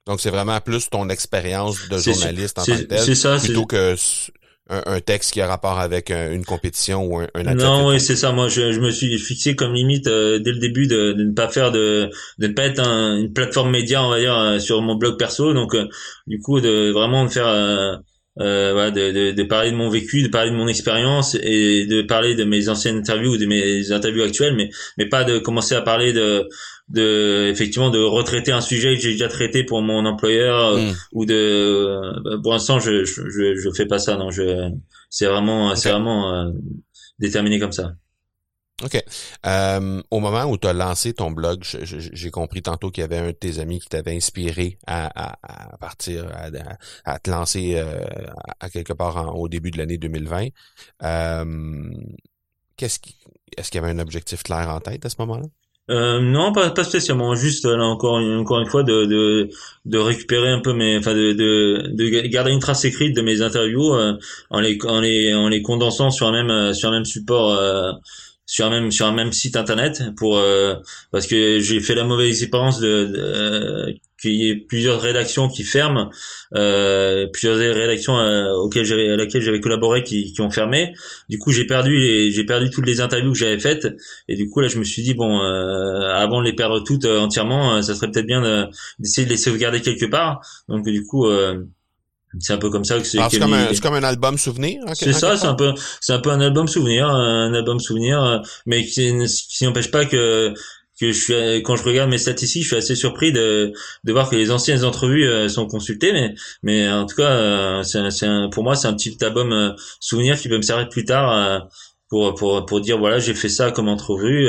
[0.06, 3.94] Donc c'est vraiment plus ton expérience de journaliste en tant que tel ça, plutôt que
[4.70, 8.32] un, texte qui a rapport avec une compétition ou un, un Non, oui, c'est ça.
[8.32, 11.34] Moi, je, je, me suis fixé comme limite euh, dès le début de, de, ne
[11.34, 14.80] pas faire de, de ne pas être une plateforme média, on va dire, euh, sur
[14.80, 15.52] mon blog perso.
[15.52, 15.76] Donc,
[16.26, 18.00] du coup, de vraiment faire
[18.40, 21.86] euh, voilà, de, de, de, parler de mon vécu, de parler de mon expérience et
[21.86, 25.38] de parler de mes anciennes interviews ou de mes interviews actuelles, mais mais pas de
[25.38, 26.48] commencer à parler de
[26.88, 30.94] de effectivement de retraiter un sujet que j'ai déjà traité pour mon employeur euh, mm.
[31.12, 34.70] ou de euh, pour l'instant je, je je fais pas ça non je
[35.08, 36.50] c'est vraiment c'est vraiment euh,
[37.18, 37.92] déterminé comme ça.
[38.82, 39.00] OK.
[39.46, 43.18] Euh, au moment où tu as lancé ton blog, j'ai compris tantôt qu'il y avait
[43.18, 45.36] un de tes amis qui t'avait inspiré à,
[45.78, 46.26] partir,
[47.04, 48.04] à, te lancer euh,
[48.58, 50.48] à quelque part au début de l'année 2020.
[51.04, 51.44] Euh,
[52.76, 53.16] qu'est-ce qui,
[53.56, 55.46] est-ce qu'il y avait un objectif clair en tête à ce moment-là?
[55.90, 57.36] Euh, non, pas, spécialement.
[57.36, 59.50] Juste là encore, une fois de, de,
[59.84, 63.42] de récupérer un peu mes, enfin de, de, de garder une trace écrite de mes
[63.42, 63.92] interviews
[64.50, 67.54] en les en les en les condensant sur un même sur un même support
[68.46, 70.76] sur un même sur un même site internet pour euh,
[71.10, 75.64] parce que j'ai fait la mauvaise expérience de, de qu'il y ait plusieurs rédactions qui
[75.64, 76.10] ferment,
[76.54, 80.94] euh, plusieurs rédactions euh, auxquelles j'avais à laquelle j'avais collaboré qui, qui ont fermé.
[81.28, 83.86] Du coup, j'ai perdu j'ai perdu toutes les interviews que j'avais faites
[84.28, 87.04] et du coup là, je me suis dit bon, euh, avant de les perdre toutes
[87.04, 90.40] euh, entièrement, ça serait peut-être bien d'essayer de les sauvegarder quelque part.
[90.68, 91.26] Donc du coup.
[92.40, 93.18] C'est un peu comme ça que c'est.
[93.30, 94.82] c'est comme, un, comme un album souvenir.
[94.94, 98.38] C'est ça, c'est un peu, c'est un peu un album souvenir, un album souvenir, euh,
[98.66, 99.12] mais qui,
[99.48, 100.54] qui n'empêche pas que
[101.00, 103.72] que je suis quand je regarde mes statistiques, je suis assez surpris de
[104.04, 107.82] de voir que les anciennes entrevues euh, sont consultées, mais mais en tout cas, euh,
[107.82, 111.68] c'est c'est pour moi c'est un petit album souvenir qui peut me servir plus tard.
[112.14, 114.48] Pour, pour, pour dire voilà j'ai fait ça comme entrevue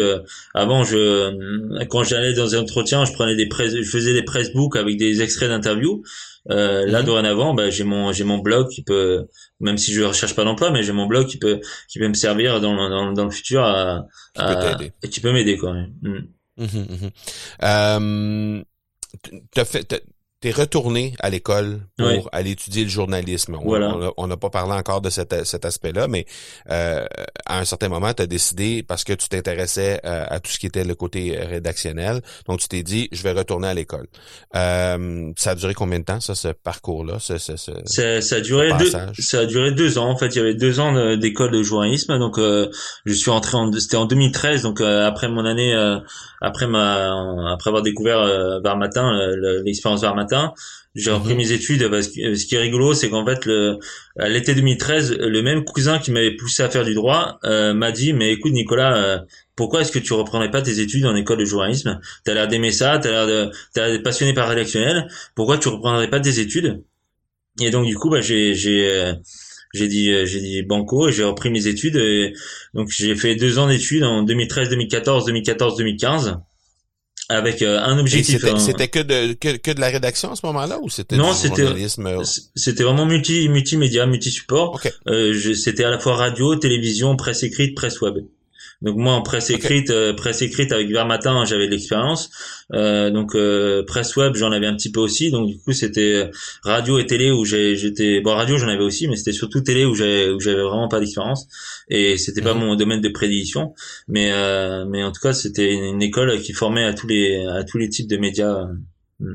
[0.54, 4.76] avant je quand j'allais dans un entretien je prenais des press, je faisais des pressbooks
[4.76, 6.04] avec des extraits d'interviews
[6.52, 7.06] euh, là, mhm.
[7.08, 9.28] dorénavant, bah, j'ai mon j'ai mon blog qui peut,
[9.60, 12.14] même si je recherche pas d'emploi, mais j'ai mon blog qui peut qui peut me
[12.14, 14.06] servir dans dans, dans le futur à,
[15.02, 15.74] et qui peut m'aider quoi.
[15.74, 16.28] Mm.
[16.58, 17.12] Mhm, mhm.
[17.64, 18.64] Euh,
[19.66, 20.04] fait
[20.48, 23.58] es retourné à l'école pour aller étudier le journalisme.
[24.18, 26.26] On n'a pas parlé encore de cet, cet aspect-là, mais
[26.70, 27.06] euh,
[27.46, 30.60] à un certain moment, tu as décidé, parce que tu t'intéressais euh, à tout ce
[30.60, 34.08] qui était le côté rédactionnel, donc tu t'es dit, je vais retourner à l'école.
[34.56, 37.18] Euh, ça a duré combien de temps, ça, ce parcours-là?
[37.20, 40.10] Ce, ce, ça, ça, a duré deux, ça a duré deux ans.
[40.10, 42.18] En fait, il y avait deux ans d'école de journalisme.
[42.20, 42.70] Donc, euh,
[43.06, 45.74] je suis entré en, c'était en 2013, donc après mon année,
[46.42, 48.26] après ma, après avoir découvert
[48.62, 49.12] vers matin
[49.64, 50.35] l'expérience vers matin
[50.96, 51.38] j'ai repris mhm.
[51.38, 53.80] mes études parce que ce qui est rigolo c'est qu'en fait le
[54.18, 57.92] à l'été 2013 le même cousin qui m'avait poussé à faire du droit euh, m'a
[57.92, 59.20] dit mais écoute Nicolas euh,
[59.56, 62.00] pourquoi est-ce que tu reprendrais pas tes études en école de journalisme?
[62.24, 65.08] T'as l'air d'aimer ça t'as l'air de t'as passionné par rédactionnel.
[65.36, 66.82] Pourquoi tu reprendrais pas tes études?
[67.60, 69.14] Et donc du coup bah j'ai j'ai euh,
[69.74, 72.34] j'ai dit j'ai dit banco j'ai repris mes études et
[72.74, 76.38] donc j'ai fait deux ans d'études en 2013 2014 2014 2015
[77.30, 78.44] avec euh, un objectif.
[78.58, 81.64] C'était que de que, que, de la rédaction à ce moment-là ou c'était non c'était
[81.64, 82.24] euh?
[82.56, 84.80] c'était vraiment multi multimédia multi support.
[85.08, 88.18] Euh, c'était à la fois radio, télévision, presse écrite, presse web.
[88.86, 92.30] Donc moi en presse écrite, euh, presse écrite avec Vers Matin, j'avais de l'expérience.
[92.72, 95.32] Euh, donc euh, presse web, j'en avais un petit peu aussi.
[95.32, 96.30] Donc du coup c'était
[96.62, 98.22] radio et télé où j'étais.
[98.22, 101.00] Bon radio j'en avais aussi, mais c'était surtout télé où j'avais où j'avais vraiment pas
[101.00, 101.48] d'expérience
[101.90, 102.60] et c'était pas mhm.
[102.60, 103.74] mon domaine de prédilection.
[104.08, 104.32] Mais
[104.86, 107.90] mais en tout cas c'était une, école qui formait à tous les à tous les
[107.90, 108.68] types de médias.
[109.20, 109.34] Hmm.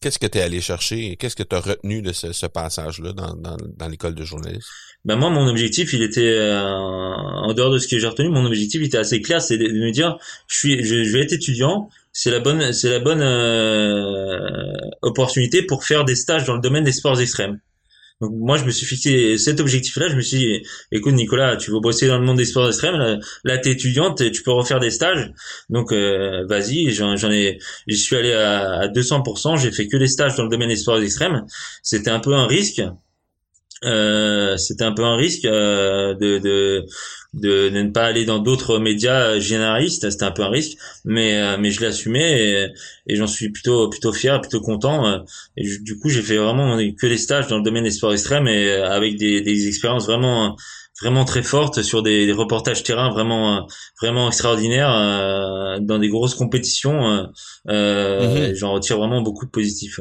[0.00, 1.16] Qu'est-ce que tu es allé chercher?
[1.16, 4.66] Qu'est-ce que tu as retenu de ce, ce passage-là dans, dans, dans l'école de journalisme?
[5.04, 8.28] Ben moi, mon objectif, il était euh, en dehors de ce que j'ai retenu.
[8.28, 11.88] Mon objectif, était assez clair, c'est de, me dire, je suis, je, vais être étudiant.
[12.12, 16.84] C'est la bonne, c'est la bonne euh, opportunité pour faire des stages dans le domaine
[16.84, 17.60] des sports extrêmes.
[18.20, 20.08] Donc moi, je me suis fixé cet objectif-là.
[20.08, 22.96] Je me suis dit, écoute Nicolas, tu veux bosser dans le monde des sports extrêmes.
[22.96, 25.32] Là, là t'es étudiante, tu peux refaire des stages.
[25.70, 26.90] Donc euh, vas-y.
[26.90, 29.58] J'en, ai, j'y suis allé à, à 200%.
[29.58, 31.46] J'ai fait que des stages dans le domaine des sports extrêmes.
[31.82, 32.82] C'était un peu un risque.
[33.84, 36.84] Euh, c'était un peu un risque euh, de, de,
[37.32, 41.56] de, ne pas aller dans d'autres médias généralistes c'était un peu un risque mais euh,
[41.58, 42.66] mais je l'ai assumé et,
[43.06, 45.24] et j'en suis plutôt plutôt fier plutôt content
[45.56, 48.46] et du coup j'ai fait vraiment que des stages dans le domaine des sports extrêmes
[48.48, 50.56] et avec des, des expériences vraiment
[51.00, 53.66] vraiment très fortes sur des, reportages terrain vraiment
[54.02, 57.30] vraiment extraordinaires dans des grosses compétitions
[57.70, 60.00] euh, j'en retire vraiment beaucoup de positifs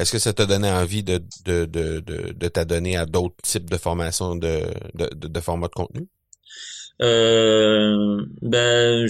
[0.00, 3.68] est-ce que ça t'a donné envie de, de, de, de, de t'adonner à d'autres types
[3.68, 4.62] de formations de,
[4.94, 6.08] de, de, format de contenu?
[7.02, 9.06] Euh, ben,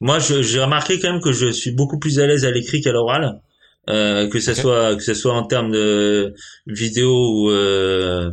[0.00, 2.92] moi, j'ai remarqué quand même que je suis beaucoup plus à l'aise à l'écrit qu'à
[2.92, 3.42] l'oral,
[3.90, 6.34] euh, que ce soit que ce soit en termes de
[6.66, 8.30] vidéo ou euh,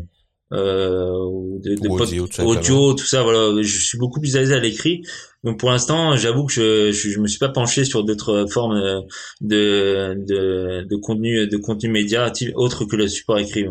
[0.54, 1.12] euh,
[1.60, 3.24] de, de audio, audio, tout ça.
[3.24, 5.02] Voilà, je suis beaucoup plus à l'aise à l'écrit.
[5.44, 9.04] Donc pour l'instant, j'avoue que je, je, je me suis pas penché sur d'autres formes
[9.42, 13.66] de, de, de contenu de contenu média autre que le support écrit.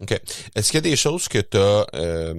[0.00, 0.20] Ok.
[0.54, 2.34] Est-ce qu'il y a des choses que tu as euh,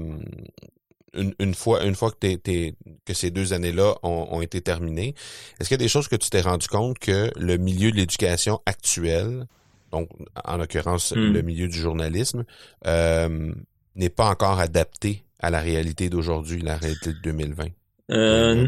[1.14, 4.62] une, une, fois une fois que t'es, t'es, que ces deux années-là ont, ont été
[4.62, 5.16] terminées,
[5.60, 7.98] est-ce qu'il y a des choses que tu t'es rendu compte que le milieu de
[7.98, 9.46] l'éducation actuel
[9.94, 10.10] donc
[10.44, 11.32] en l'occurrence hmm.
[11.32, 12.44] le milieu du journalisme,
[12.88, 13.54] euh,
[13.96, 17.66] n'est pas encore adapté à la réalité d'aujourd'hui, la réalité de 2020.
[18.12, 18.68] Euh,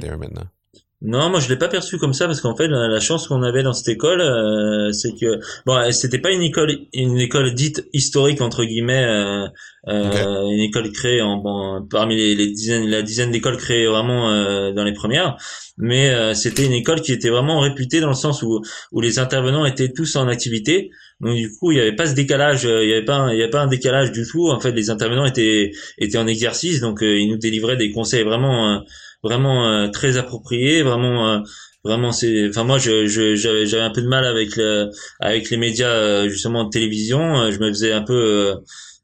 [1.06, 3.62] non, moi je l'ai pas perçu comme ça parce qu'en fait la, chance qu'on avait
[3.62, 8.42] dans cette école, euh, c'est que bon, c'était pas une école, une école dite historique
[8.42, 9.48] entre guillemets, euh,
[9.88, 14.32] euh une école créée en bon, parmi les, les, dizaines, la dizaine d'écoles créées vraiment
[14.32, 15.38] euh, dans les premières,
[15.78, 19.20] mais euh, c'était une école qui était vraiment réputée dans le sens où où les
[19.20, 20.90] intervenants étaient tous en activité.
[21.22, 23.38] Donc du coup, il n'y avait pas ce décalage, il y avait pas, un, il
[23.38, 24.50] y avait pas un décalage du tout.
[24.50, 28.82] En fait, les intervenants étaient étaient en exercice, donc ils nous délivraient des conseils vraiment
[29.26, 31.40] vraiment euh, très approprié, vraiment euh,
[31.84, 35.90] vraiment c'est enfin moi je j'avais un peu de mal avec le avec les médias
[35.90, 38.56] euh, justement de télévision, je me faisais un peu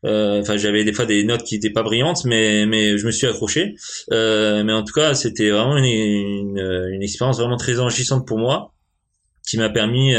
[0.04, 3.28] enfin j'avais des fois des notes qui étaient pas brillantes mais mais je me suis
[3.28, 3.76] accroché.
[4.12, 8.74] Mais en tout cas c'était vraiment une, une, une expérience vraiment très enrichissante pour moi
[9.48, 10.14] qui m'a permis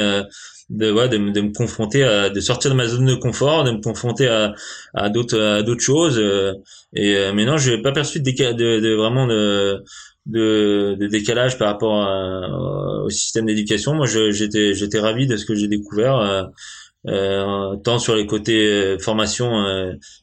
[0.72, 3.72] de, ouais, de, de, me confronter à de sortir de ma zone de confort de
[3.72, 4.54] me confronter à,
[4.94, 6.54] à d'autres à d'autres choses euh,
[6.94, 9.84] et euh, mais non je n'ai pas perçu de, de, de, vraiment de,
[10.26, 15.54] de, de décalage par rapport au système d'éducation moi j'étais j'étais ravi de ce que
[15.54, 16.44] j'ai découvert euh,
[17.08, 19.50] euh, tant sur les côtés formation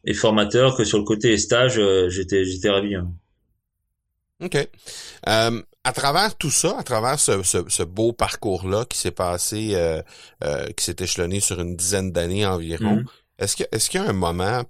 [0.05, 3.11] et formateur que sur le côté stage j'étais j'étais ravi hein.
[4.41, 4.67] ok
[5.83, 10.01] à travers tout ça, à travers ce, ce, beau parcours-là qui s'est passé, euh,
[10.43, 13.65] euh, qui s'est échelonné sur une dizaine d'années environ, mm-hmm.
[13.71, 14.63] est-ce qu'il y a un moment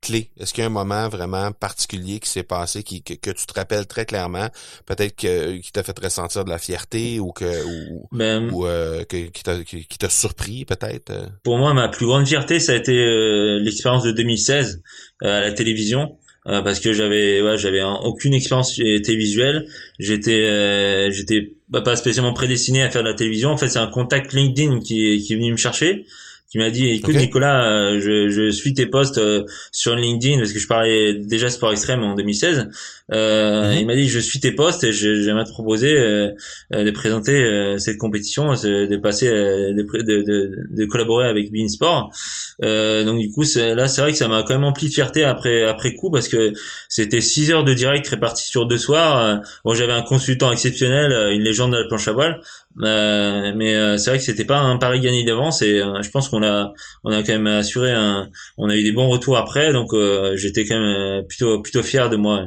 [0.00, 0.30] clé?
[0.38, 3.54] Est-ce qu'il y a un moment vraiment particulier qui s'est passé, qui, que, tu te
[3.54, 4.48] rappelles très clairement,
[4.86, 9.04] peut-être que qui t'a fait ressentir de la fierté ou que ou, ben, ou euh,
[9.04, 11.10] qui t'a qui, t'a surpris peut-être?
[11.10, 11.26] Euh?
[11.44, 14.82] Pour moi, ma plus grande fierté, ça a été euh, l'expérience de 2016
[15.22, 16.16] à la télévision.
[16.44, 19.66] Parce que j'avais j'avais aucune expérience télévisuelle.
[19.98, 23.50] J'étais j'étais pas spécialement prédestiné à faire de la télévision.
[23.50, 26.06] En fait c'est un contact LinkedIn qui est venu me chercher
[26.50, 30.52] qui m'a dit écoute Nicolas euh, je, je, suis tes posts euh, sur LinkedIn parce
[30.52, 32.68] que je parlais déjà sport extrême en 2016
[33.12, 33.78] euh, mhm.
[33.78, 36.32] il m'a dit je suis tes posts et j'aimerais te proposer euh,
[36.72, 42.12] de présenter cette compétition de passer de, de, de, de, collaborer avec Bein Sport.
[42.60, 45.62] Donc du coup là c'est vrai que ça m'a quand même empli de fierté après
[45.64, 46.52] après coup parce que
[46.88, 49.40] c'était six heures de direct réparties sur deux soirs.
[49.64, 52.40] Bon j'avais un consultant exceptionnel une légende de la planche à voile
[52.78, 56.10] euh, mais euh, c'est vrai que c'était pas un pari gagné d'avance et euh, je
[56.10, 59.36] pense qu'on a on a quand même assuré un on a eu des bons retours
[59.36, 59.90] après donc
[60.34, 62.46] j'étais quand même plutôt plutôt fier de moi.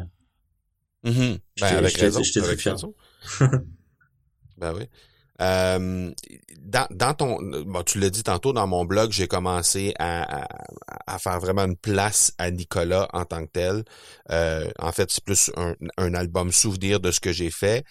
[1.04, 2.76] Mm J'étais très fier.
[4.58, 4.88] ben oui.
[5.40, 10.48] dans, dans ton, bon, tu l'as dit tantôt dans mon blog, j'ai commencé à,
[11.06, 13.84] à, faire vraiment une place à Nicolas en tant que tel.
[14.80, 17.84] en fait, c'est plus un, un, album souvenir de ce que j'ai fait.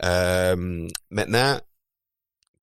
[0.00, 1.58] maintenant,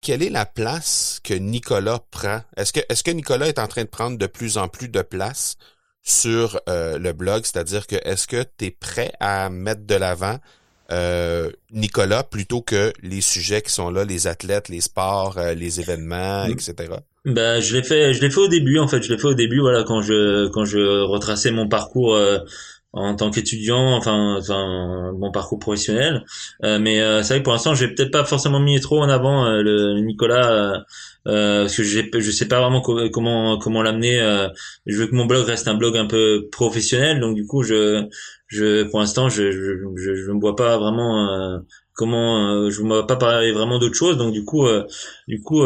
[0.07, 2.39] quelle est la place que Nicolas prend?
[2.55, 5.01] Est-ce que, est-ce que Nicolas est en train de prendre de plus en plus de
[5.01, 5.57] place
[6.01, 7.41] sur euh, le blog?
[7.43, 10.37] C'est-à-dire que est-ce que tu es prêt à mettre de l'avant
[10.93, 15.81] euh, Nicolas plutôt que les sujets qui sont là, les athlètes, les sports, euh, les
[15.81, 16.73] événements, etc.
[17.25, 19.03] Ben, je l'ai fait, fait au début en fait.
[19.03, 22.17] Je l'ai fait au début, voilà, quand je quand je retraçais mon parcours
[22.93, 26.25] en tant qu'étudiant, enfin, enfin, mon parcours professionnel.
[26.63, 29.09] Euh, mais euh, c'est vrai que pour l'instant, j'ai peut-être pas forcément mis trop en
[29.09, 30.83] avant euh, le Nicolas
[31.25, 34.17] parce que j'ai, je sais pas vraiment comment comment l'amener.
[34.85, 38.05] je veux que mon blog reste un blog un peu professionnel, donc du coup, je,
[38.47, 41.59] je, pour l'instant, je, je, je, je me vois pas vraiment
[41.93, 44.17] comment, je me vois pas parler vraiment d'autre chose.
[44.17, 44.65] Donc du coup,
[45.27, 45.63] du coup.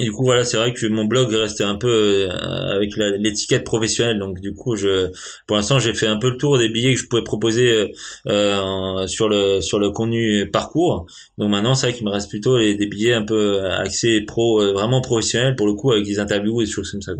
[0.00, 3.64] Et du coup, voilà, c'est vrai que mon blog restait un peu euh, avec l'étiquette
[3.64, 4.20] professionnelle.
[4.20, 5.10] Donc, du coup, je,
[5.48, 7.88] pour l'instant, j'ai fait un peu le tour des billets que je pouvais proposer euh,
[8.28, 11.06] euh sur le sur le contenu parcours.
[11.36, 14.72] Donc maintenant, c'est vrai qu'il me reste plutôt des billets un peu axés pro, euh,
[14.72, 17.12] vraiment professionnels pour le coup, avec des interviews et des choses comme ça.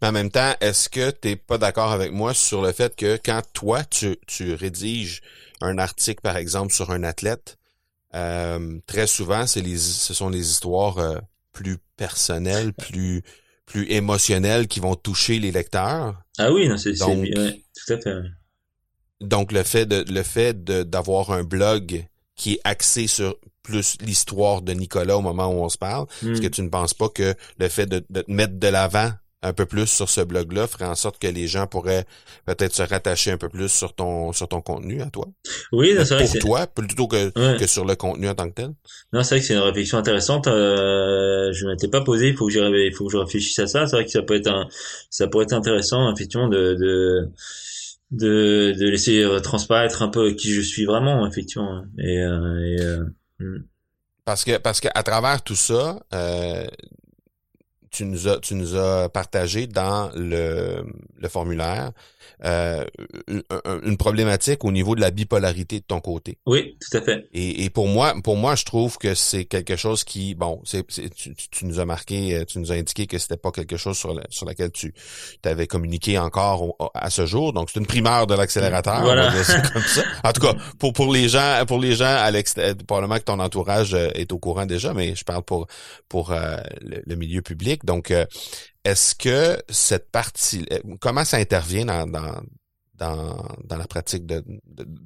[0.00, 2.96] Mais en même temps, est-ce que tu n'es pas d'accord avec moi sur le fait
[2.96, 5.20] que quand toi, tu, tu rédiges
[5.60, 7.58] un article, par exemple, sur un athlète,
[8.14, 11.20] euh, très souvent, c'est ce sont les histoires
[11.54, 13.22] plus personnels, plus
[13.64, 16.22] plus émotionnels qui vont toucher les lecteurs.
[16.36, 18.16] Ah oui, non, c'est donc tout à fait.
[19.22, 24.60] Donc le fait de le fait d'avoir un blog qui est axé sur plus l'histoire
[24.60, 26.50] de Nicolas au moment où on se parle, est-ce que hmm.
[26.50, 29.12] tu ne penses pas que le fait de, de te mettre de l'avant
[29.44, 32.06] un peu plus sur ce blog-là ferait en sorte que les gens pourraient
[32.46, 35.26] peut-être se rattacher un peu plus sur ton sur ton contenu à toi?
[35.72, 38.70] Oui, c'est vrai pour toi plutôt que que sur le contenu en tant que tel?
[39.12, 40.46] Non, c'est vrai que c'est une réflexion intéressante.
[40.48, 42.28] Euh, je m'étais pas posé.
[42.28, 43.86] Il faut que je il faut que je réfléchisse à ça.
[43.86, 44.66] C'est vrai que ça peut être un
[45.10, 47.30] ça pourrait être intéressant effectivement de de
[48.10, 53.04] de, de laisser transparaître un peu qui je suis vraiment effectivement et, euh, et euh,
[53.40, 53.64] hmm.
[54.24, 56.66] parce que parce que à travers tout ça euh,
[57.94, 60.84] tu nous as, tu nous as partagé dans le,
[61.16, 61.92] le formulaire
[62.44, 62.84] euh,
[63.84, 66.38] une problématique au niveau de la bipolarité de ton côté.
[66.46, 67.28] Oui, tout à fait.
[67.32, 70.84] Et, et pour moi, pour moi, je trouve que c'est quelque chose qui, bon, c'est,
[71.14, 73.96] tu, tu, nous as marqué, euh, tu nous as indiqué que c'était pas quelque chose
[73.96, 74.94] sur, la, sur laquelle tu
[75.42, 77.52] t'avais communiqué encore à ce jour.
[77.52, 79.02] Donc c'est une primeur de l'accélérateur.
[79.02, 79.32] Voilà.
[79.72, 80.02] comme ça.
[80.24, 83.38] En tout cas, pour pour les gens, pour les gens à l'extérieur, probablement que ton
[83.38, 85.66] entourage euh, est au courant déjà, mais je parle pour
[86.08, 87.83] pour le, le, milieu public.
[87.84, 88.12] Donc
[88.84, 94.44] est-ce que cette partie, euh, comment ça intervient dans, dans, dans, la pratique de,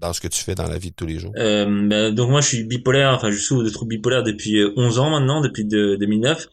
[0.01, 1.33] dans ce que tu fais dans la vie de tous les jours?
[1.37, 4.99] Euh, ben, Donc moi je suis bipolaire, enfin je souffre de troubles bipolaires depuis 11
[4.99, 6.49] euh, ans maintenant, depuis de, 2009.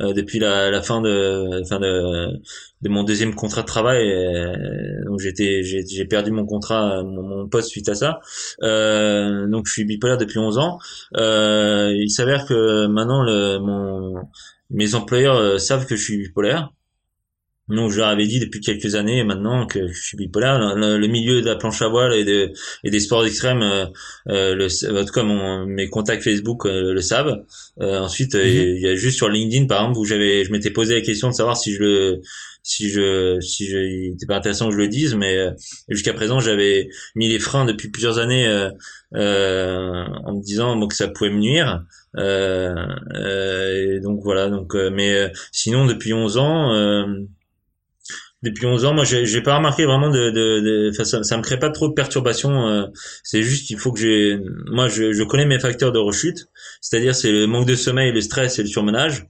[0.00, 2.40] Euh, depuis la, la, fin de fin de,
[2.82, 4.08] de mon deuxième contrat de travail
[5.04, 8.20] donc j'étais j'ai perdu mon contrat mon, poste suite à ça
[8.62, 10.78] euh, donc je suis bipolaire depuis 11 ans
[11.16, 14.28] euh, il s'avère que maintenant le mon
[14.70, 16.72] mes employeurs euh, savent que je suis bipolaire.
[17.68, 20.58] Donc je leur avais dit depuis quelques années maintenant que je suis bipolaire.
[20.76, 22.52] Le, milieu de la planche à voile et, de,
[22.84, 23.86] et des sports extrêmes, euh,
[24.28, 27.42] euh le, tout cas mes contacts Facebook euh, le savent.
[27.80, 28.42] ensuite, mhm.
[28.44, 31.28] il y a juste sur LinkedIn par exemple où j'avais, je m'étais posé la question
[31.28, 32.20] de savoir si je le,
[32.62, 35.48] si je, si je, il était pas intéressant que je le dise, mais
[35.88, 38.46] jusqu'à présent j'avais mis les freins depuis plusieurs années
[39.12, 41.84] en me disant que ça pouvait me nuire.
[42.16, 42.74] Euh,
[43.14, 44.48] euh, donc voilà.
[44.48, 46.72] Donc, euh, mais sinon depuis 11 ans,
[48.42, 51.58] depuis 11 ans, moi, j'ai pas remarqué vraiment de, de, de ça, ça me crée
[51.58, 52.68] pas trop de perturbations.
[52.68, 52.86] Euh,
[53.24, 56.48] c'est juste qu'il faut que j'ai, moi, je, je connais mes facteurs de rechute,
[56.80, 59.26] c'est-à-dire c'est le manque de sommeil, le stress et le surmenage.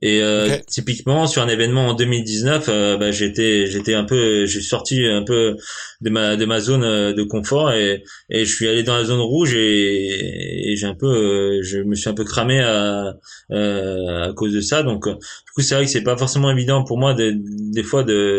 [0.00, 4.60] Et euh, typiquement sur un événement en 2019, euh, bah, j'étais j'étais un peu j'ai
[4.60, 5.56] sorti un peu
[6.00, 9.04] de ma de ma zone euh, de confort et et je suis allé dans la
[9.04, 13.16] zone rouge et, et j'ai un peu euh, je me suis un peu cramé à
[13.50, 14.84] à cause de ça.
[14.84, 18.04] Donc du coup c'est vrai que c'est pas forcément évident pour moi de, des fois
[18.04, 18.38] de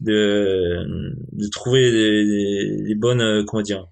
[0.00, 0.86] de
[1.32, 3.88] de trouver les bonnes comment dire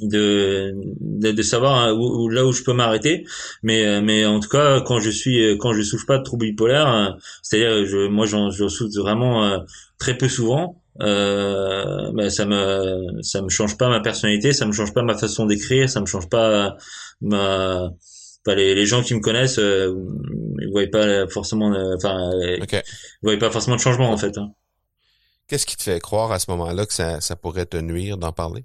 [0.00, 3.24] de, de, savoir hein, où, là où je peux m'arrêter
[3.62, 6.46] mais euh, mais en tout cas quand je suis quand je souffre pas de troubles
[6.46, 7.10] bipolaires euh,
[7.42, 9.58] c'est-à-dire je moi j'en je souffre vraiment euh,
[9.98, 14.72] très peu souvent euh, ben ça me ça me change pas ma personnalité ça me
[14.72, 16.76] change pas ma façon d'écrire ça me change pas
[17.20, 17.90] ma
[18.44, 19.94] pas les, les gens qui me connaissent euh,
[20.60, 22.30] ils voient pas forcément enfin
[22.60, 22.82] okay.
[23.22, 24.50] ils voient pas forcément de changement en fait hein.
[25.46, 28.32] qu'est-ce qui te fait croire à ce moment-là que ça ça pourrait te nuire d'en
[28.32, 28.64] parler?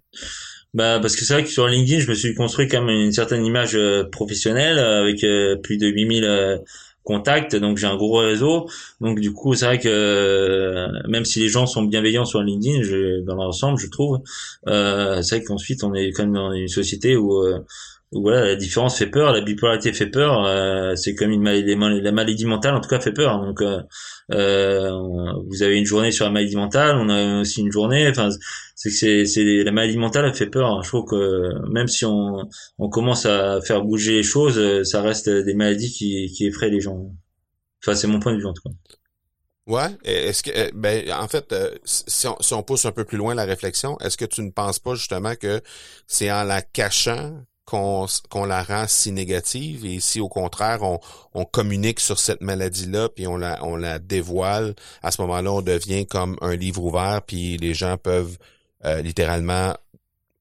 [0.74, 3.12] Bah parce que c'est vrai que sur LinkedIn, je me suis construit quand même une
[3.12, 6.62] certaine image euh, professionnelle euh, avec euh, plus de 8000
[7.04, 8.70] contacts, donc j'ai un gros réseau.
[9.02, 13.22] Donc du coup, c'est vrai que même si les gens sont bienveillants sur LinkedIn, je,
[13.22, 14.20] dans l'ensemble, je trouve,
[14.68, 17.44] euh, c'est vrai qu'ensuite on est quand même dans une société où,
[18.12, 22.45] voilà, la différence fait peur, la bipolarité fait peur, c'est comme une maladie, la maladie
[22.45, 23.39] mentale en tout cas fait peur.
[23.39, 23.62] Donc
[24.30, 28.30] vous avez une journée sur la maladie mentale, on a aussi une journée, enfin
[28.76, 30.82] c'est que c'est la maladie mentale fait peur.
[30.84, 32.47] Je trouve que même si on,
[32.78, 36.70] on commence à faire bouger les choses, euh, ça reste des maladies qui, qui effraient
[36.70, 37.12] les gens.
[37.84, 38.76] Enfin, c'est mon point de vue en tout cas.
[39.68, 39.89] Ouais.
[40.05, 43.18] Est-ce que, euh, ben, en fait, euh, si on, si on pousse un peu plus
[43.18, 45.62] loin la réflexion, est-ce que tu ne penses pas justement que
[46.07, 47.38] c'est en la cachant
[47.70, 51.00] qu'on qu'on la rend si négative et si au contraire on,
[51.34, 55.62] on communique sur cette maladie-là puis on la on la dévoile, à ce moment-là on
[55.62, 58.38] devient comme un livre ouvert puis les gens peuvent
[58.86, 59.76] euh, littéralement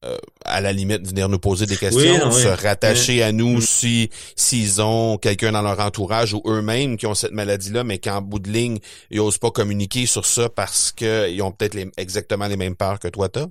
[0.04, 4.80] euh, à la limite venir nous poser des questions, se rattacher à nous si s'ils
[4.80, 8.48] ont quelqu'un dans leur entourage ou eux-mêmes qui ont cette maladie-là, mais qu'en bout de
[8.48, 8.78] ligne,
[9.10, 13.08] ils osent pas communiquer sur ça parce qu'ils ont peut-être exactement les mêmes peurs que
[13.08, 13.46] toi t'as.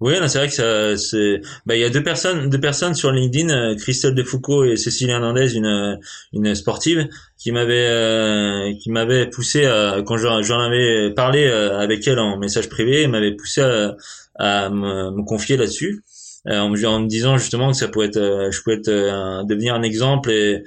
[0.00, 3.10] Oui, c'est vrai que ça, c'est, bah, il y a deux personnes, deux personnes sur
[3.10, 5.98] LinkedIn, euh, Christelle Defoucault et Cécilie Hernandez, une,
[6.32, 12.06] une sportive, qui m'avait, euh, qui m'avait poussé à, quand j'en avais parlé euh, avec
[12.06, 13.96] elle en message privé, m'avait poussé à,
[14.36, 16.04] à me, confier là-dessus.
[16.46, 19.82] En me, en, me, disant justement que ça pouvait être, je pouvais être, devenir un
[19.82, 20.62] exemple et,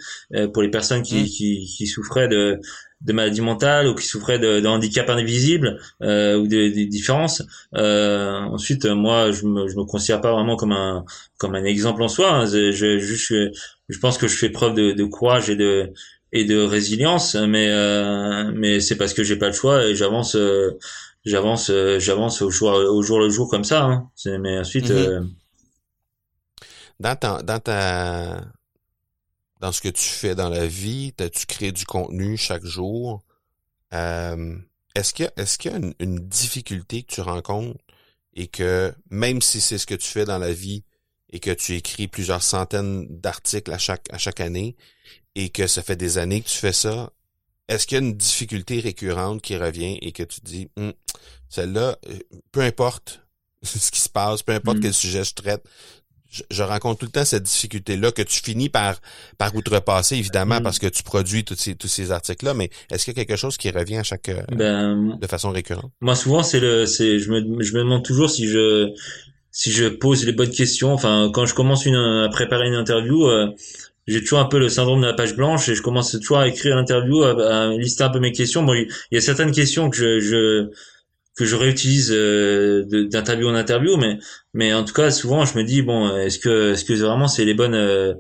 [0.53, 1.25] pour les personnes qui, mmh.
[1.25, 2.59] qui, qui souffraient de,
[3.02, 7.43] de maladies mentales ou qui souffraient de, de handicap invisible euh, ou des de différences.
[7.76, 11.06] Euh, ensuite, moi, je me, je me considère pas vraiment comme un
[11.38, 12.32] comme un exemple en soi.
[12.32, 12.45] Hein.
[12.45, 13.52] Je, je, je,
[13.89, 15.91] je pense que je fais preuve de, de courage et de
[16.32, 20.36] et de résilience, mais euh, mais c'est parce que j'ai pas le choix et j'avance
[20.36, 20.78] euh,
[21.26, 23.84] j'avance euh, j'avance au jour au jour le jour comme ça.
[23.84, 24.10] Hein.
[24.39, 24.89] Mais ensuite.
[24.89, 25.10] Mm-hmm.
[25.10, 25.22] Euh,
[26.99, 28.41] dans ta, dans ta
[29.62, 33.24] dans ce que tu fais dans la vie, tu crées du contenu chaque jour?
[33.93, 34.57] Euh,
[34.95, 37.80] est-ce qu'il y a, est-ce qu'il y a une, difficulté que tu rencontres
[38.34, 40.84] et que même si c'est ce que tu fais dans la vie
[41.30, 44.76] et que tu écris plusieurs centaines d'articles à chaque à chaque année
[45.36, 47.12] et que ça fait des années que tu fais ça,
[47.68, 50.93] est-ce qu'il y a une difficulté récurrente qui revient et que tu dis hum,
[51.49, 52.20] celle-là, euh,
[52.51, 53.22] peu importe
[53.64, 54.84] ce qui se passe, peu importe hum.
[54.84, 55.64] quel sujet je traite,
[56.49, 58.95] je, rencontre tout le temps cette difficulté-là que tu finis par
[59.38, 60.63] par outrepasser, évidemment, mm.
[60.63, 63.38] parce que tu produis tous ces, tous ces articles-là, mais est-ce qu'il y a quelque
[63.38, 65.91] chose qui revient à chaque euh, ben, de façon récurrente?
[66.01, 68.89] Moi, souvent, c'est le c'est je me, je me demande toujours si je
[69.51, 70.93] si je pose les bonnes questions.
[70.93, 73.47] Enfin, quand je commence une, à préparer une interview, euh,
[74.07, 76.47] j'ai toujours un peu le syndrome de la page blanche et je commence toujours à
[76.47, 78.63] écrire l'interview, à, à, lister un peu mes questions.
[78.63, 80.69] Bon, il y a certaines questions que je, je
[81.36, 84.19] que je réutilise euh, d'interview en interview, mais
[84.53, 87.45] mais en tout cas souvent je me dis bon est-ce que est-ce que vraiment c'est
[87.45, 88.13] les bonnes euh,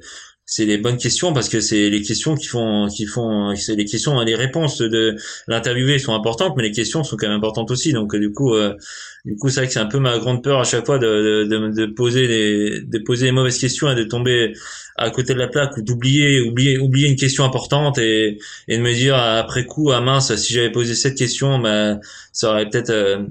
[0.51, 3.85] c'est les bonnes questions parce que c'est les questions qui font qui font c'est les
[3.85, 5.15] questions les réponses de
[5.47, 7.93] l'interviewé sont importantes mais les questions sont quand même importantes aussi.
[7.93, 8.75] Donc du coup euh,
[9.23, 11.45] du coup c'est vrai que c'est un peu ma grande peur à chaque fois de
[11.45, 14.51] de, de, poser les de poser les mauvaises questions et de tomber
[14.97, 18.37] à côté de la plaque ou d'oublier oublier oublier une question importante et
[18.67, 21.97] et de me dire après coup ah mince si j'avais posé cette question bah
[22.33, 23.23] ça aurait peut-être euh,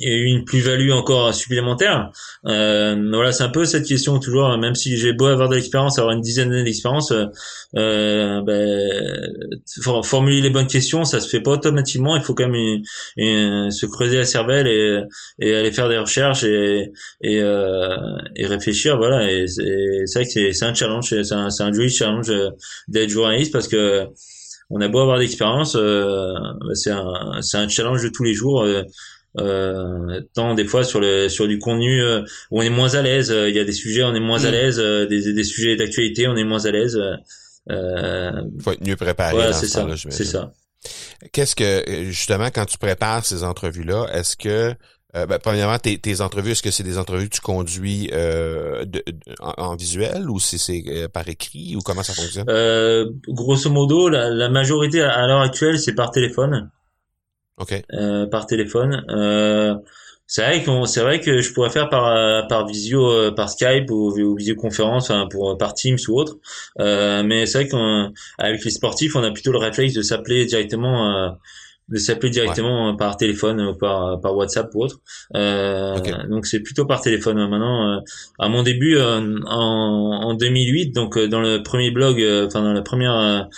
[0.00, 2.10] une plus-value encore supplémentaire.
[2.46, 4.56] Euh, voilà, c'est un peu cette question toujours.
[4.58, 10.40] Même si j'ai beau avoir de l'expérience, avoir une dizaine d'années d'expérience, euh, ben, formuler
[10.40, 12.16] les bonnes questions, ça se fait pas automatiquement.
[12.16, 12.84] Il faut quand même
[13.70, 16.92] se creuser la cervelle et, aller faire des recherches et,
[17.22, 17.96] et, euh,
[18.36, 18.96] et réfléchir.
[18.96, 19.62] Voilà, et c'est
[20.14, 22.32] vrai que c'est un challenge, c'est un, un joli challenge
[22.88, 24.06] d'être journaliste parce que
[24.70, 28.62] on a beau avoir d'expérience, bah, c'est un, un challenge de tous les jours.
[28.62, 28.82] Euh,
[29.36, 32.02] tant des fois sur le sur du contenu
[32.50, 34.48] où on est moins à l'aise il y a des sujets on est moins à
[34.48, 34.52] mm.
[34.52, 37.00] l'aise des, des sujets d'actualité on est moins à l'aise
[37.70, 40.52] euh, faut être mieux préparé c'est ça c'est ça
[41.32, 44.74] Qu'est-ce que, justement, quand tu prépares ces entrevues-là, est-ce que,
[45.14, 48.84] euh, ben, premièrement, tes, tes entrevues, est-ce que c'est des entrevues que tu conduis euh,
[49.40, 52.46] en, visuel ou si c'est euh, par écrit ou comment ça fonctionne?
[52.48, 56.70] Euh, grosso modo, la, la majorité à, l'heure actuelle, c'est par téléphone.
[57.60, 57.74] OK.
[57.92, 59.04] Euh, par téléphone.
[59.10, 59.74] Euh,
[60.30, 63.50] c'est vrai qu'on c'est vrai que je pourrais faire par euh, par visio euh, par
[63.50, 66.36] Skype ou, ou visioconférence enfin, pour par Teams ou autre.
[66.78, 71.12] Euh, mais c'est vrai qu'avec les sportifs on a plutôt le réflexe de s'appeler directement
[71.16, 71.30] euh,
[71.88, 75.00] de s'appeler directement par téléphone ou par par WhatsApp ou autre.
[75.34, 75.98] Euh,
[76.28, 78.00] donc c'est plutôt par téléphone maintenant
[78.38, 83.48] à mon début en, en 2008 donc dans le premier blog enfin dans la première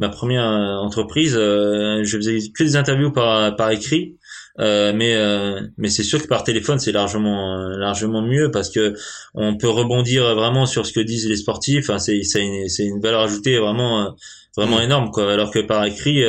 [0.00, 4.16] ma première entreprise je faisais que des interviews par par écrit
[4.58, 8.68] euh, mais euh, mais c'est sûr que par téléphone c'est largement euh, largement mieux parce
[8.68, 8.94] que
[9.34, 11.88] on peut rebondir vraiment sur ce que disent les sportifs.
[11.88, 14.14] Enfin, c'est c'est une, c'est une valeur ajoutée vraiment
[14.56, 14.82] vraiment mm.
[14.82, 15.32] énorme quoi.
[15.32, 16.22] Alors que par écrit,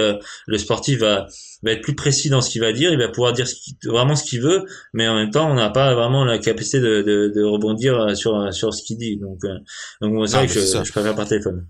[0.47, 1.27] le sportif va
[1.63, 3.45] va être plus précis dans ce qu'il va dire, il va pouvoir dire
[3.83, 4.63] vraiment ce qu'il veut,
[4.93, 8.53] mais en même temps, on n'a pas vraiment la capacité de, de, de rebondir sur
[8.53, 9.17] sur ce qu'il dit.
[9.17, 9.41] Donc,
[10.01, 11.65] donc c'est vrai que je, je préfère par téléphone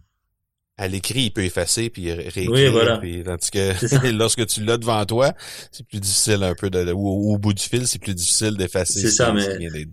[0.82, 2.52] à l'écrit, il peut effacer puis réécrire.
[2.52, 2.98] Oui, voilà.
[2.98, 5.32] Puis, tandis que lorsque tu l'as devant toi,
[5.72, 9.00] c'est plus difficile un peu de, ou, au bout du fil, c'est plus difficile d'effacer.
[9.00, 9.46] C'est ça, mais,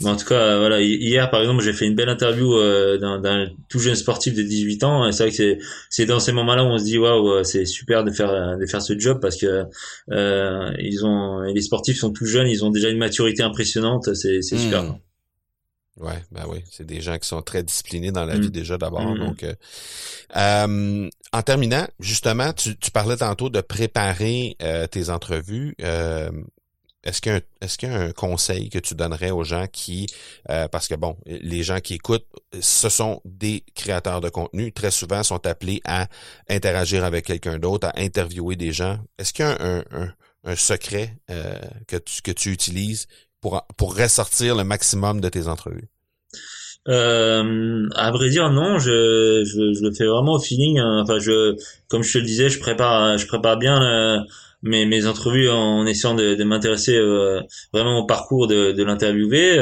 [0.05, 3.81] en tout cas, voilà, hier par exemple, j'ai fait une belle interview euh, d'un tout
[3.81, 5.07] jeune sportif de 18 ans.
[5.07, 5.59] Et c'est vrai que c'est
[5.91, 8.67] c'est dans ces moments-là où on se dit waouh, euh, c'est super de faire de
[8.67, 9.65] faire ce job parce que
[10.11, 14.15] euh, ils ont les sportifs sont tout jeunes, ils ont déjà une maturité impressionnante.
[14.15, 14.95] C'est c'est super.
[16.01, 18.53] Ouais, ben oui, c'est des gens qui sont très disciplinés dans la vie mm.
[18.53, 19.03] déjà d'abord.
[19.03, 19.19] Mm-hmm.
[19.19, 19.55] Donc, euh,
[20.37, 25.75] euh, en terminant, justement, tu, tu, parlais tantôt de préparer euh, tes entrevues.
[25.79, 29.43] est-ce qu'il y, a un, est-ce qu'il y a un conseil que tu donnerais aux
[29.43, 30.07] gens qui,
[30.47, 32.27] parce que bon, les gens qui écoutent,
[32.61, 36.07] ce sont des créateurs de contenu, très souvent sont appelés à
[36.49, 38.99] interagir avec quelqu'un d'autre, à interviewer des gens.
[39.19, 40.13] Est-ce qu'il y a un, un,
[40.45, 41.17] un secret
[41.87, 43.07] que, tu, que tu utilises
[43.41, 45.89] pour, pour ressortir le maximum de tes entrevues?
[46.89, 48.79] Euh, à vrai dire, non.
[48.79, 50.79] Je, je, je, le fais vraiment au feeling.
[50.79, 51.03] Hein.
[51.03, 51.57] Enfin, je,
[51.89, 54.19] comme je te le disais, je prépare, je prépare bien euh,
[54.63, 57.41] mes, mes entrevues en essayant de, de m'intéresser euh,
[57.73, 59.59] vraiment au parcours de, de l'interviewé.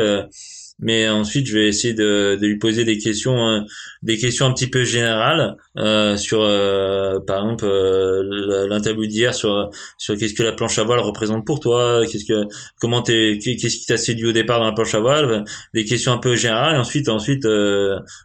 [0.81, 3.61] Euh, mais ensuite je vais essayer de, de lui poser des questions euh,
[4.03, 9.71] des questions un petit peu générales euh, sur euh, par exemple euh, l'interview d'hier sur
[9.99, 12.47] sur qu'est-ce que la planche à voile représente pour toi qu'est-ce que
[12.81, 16.13] comment t'es qu'est-ce qui t'a séduit au départ dans la planche à voile des questions
[16.13, 16.77] un peu générales.
[16.77, 17.47] Et ensuite ensuite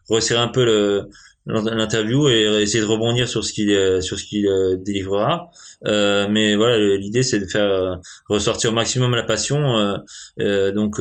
[0.09, 1.09] resserrer un peu le
[1.47, 4.47] l'interview et essayer de rebondir sur ce qu'il sur ce qu'il
[4.85, 5.49] délivrera.
[5.87, 7.99] Euh, mais voilà l'idée c'est de faire
[8.29, 9.97] ressortir au maximum la passion
[10.39, 10.99] euh, donc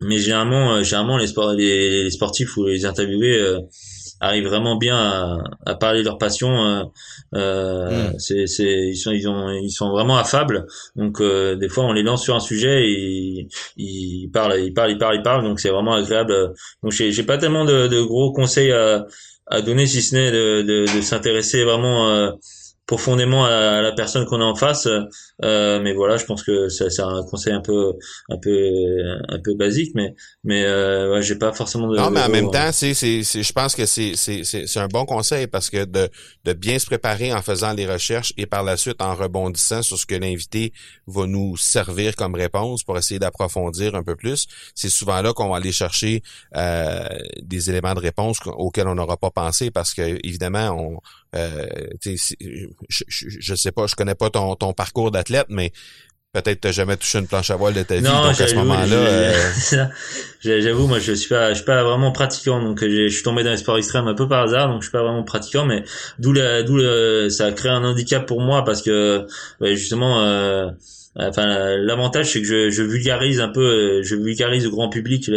[0.00, 3.60] mais généralement, euh, généralement les, sports, les, les, sportifs ou les interviewés euh,
[4.20, 6.64] arrivent vraiment bien à, à, parler de leur passion.
[6.64, 6.84] Euh,
[7.34, 8.18] euh mm.
[8.18, 10.66] c'est, c'est, ils sont, ils ont, ils sont vraiment affables.
[10.96, 14.92] Donc euh, des fois, on les lance sur un sujet et ils, parlent, ils parlent,
[14.92, 15.44] ils parlent, ils parlent.
[15.44, 16.52] Donc c'est vraiment agréable.
[16.82, 19.06] Donc j'ai, j'ai pas tellement de, de, gros conseils à,
[19.46, 22.32] à donner si ce n'est de, de, de s'intéresser vraiment
[22.90, 24.88] profondément à la personne qu'on a en face.
[25.44, 27.92] Euh, mais voilà, je pense que c'est un conseil un peu,
[28.28, 28.50] un peu,
[29.28, 31.96] un peu basique, mais, mais euh, ouais, j'ai pas forcément de.
[31.96, 35.04] Non, mais en même temps, c'est, c'est, je pense que c'est, c'est, c'est un bon
[35.04, 36.08] conseil parce que de,
[36.44, 39.96] de bien se préparer en faisant les recherches et par la suite en rebondissant sur
[39.96, 40.72] ce que l'invité
[41.06, 45.50] va nous servir comme réponse pour essayer d'approfondir un peu plus, c'est souvent là qu'on
[45.50, 46.24] va aller chercher
[46.56, 47.06] euh,
[47.40, 51.00] des éléments de réponse auxquels on n'aura pas pensé parce que évidemment on
[51.36, 51.66] euh,
[52.04, 52.34] je,
[53.08, 55.72] je, sais pas, je connais pas ton, ton parcours d'athlète, mais
[56.32, 58.96] peut-être t'as jamais touché une planche à voile de ta vie, donc à ce moment-là.
[58.96, 59.86] Euh...
[60.40, 63.50] J'avoue, moi je suis pas, je suis pas vraiment pratiquant, donc je suis tombé dans
[63.50, 65.84] les sports extrêmes un peu par hasard, donc je suis pas vraiment pratiquant, mais
[66.18, 69.26] d'où d'où ça a créé un handicap pour moi parce que
[69.60, 70.22] justement.
[70.22, 70.70] Euh,
[71.16, 75.28] Enfin, l'avantage c'est que je, je, vulgarise un peu, je vulgarise au grand public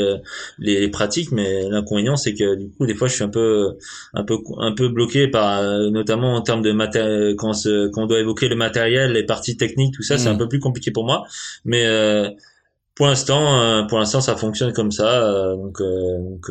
[0.60, 3.76] les, pratiques, mais l'inconvénient c'est que du coup des fois je suis un peu,
[4.14, 7.54] un peu, un peu bloqué par, notamment en termes de matériel, quand,
[7.92, 10.38] quand on doit évoquer le matériel, les parties techniques, tout ça, c'est un mmh.
[10.38, 11.26] peu plus compliqué pour moi.
[11.66, 12.30] Mais euh,
[12.96, 15.24] pour l'instant, euh, pour l'instant, ça fonctionne comme ça.
[15.24, 16.46] Euh, donc, donc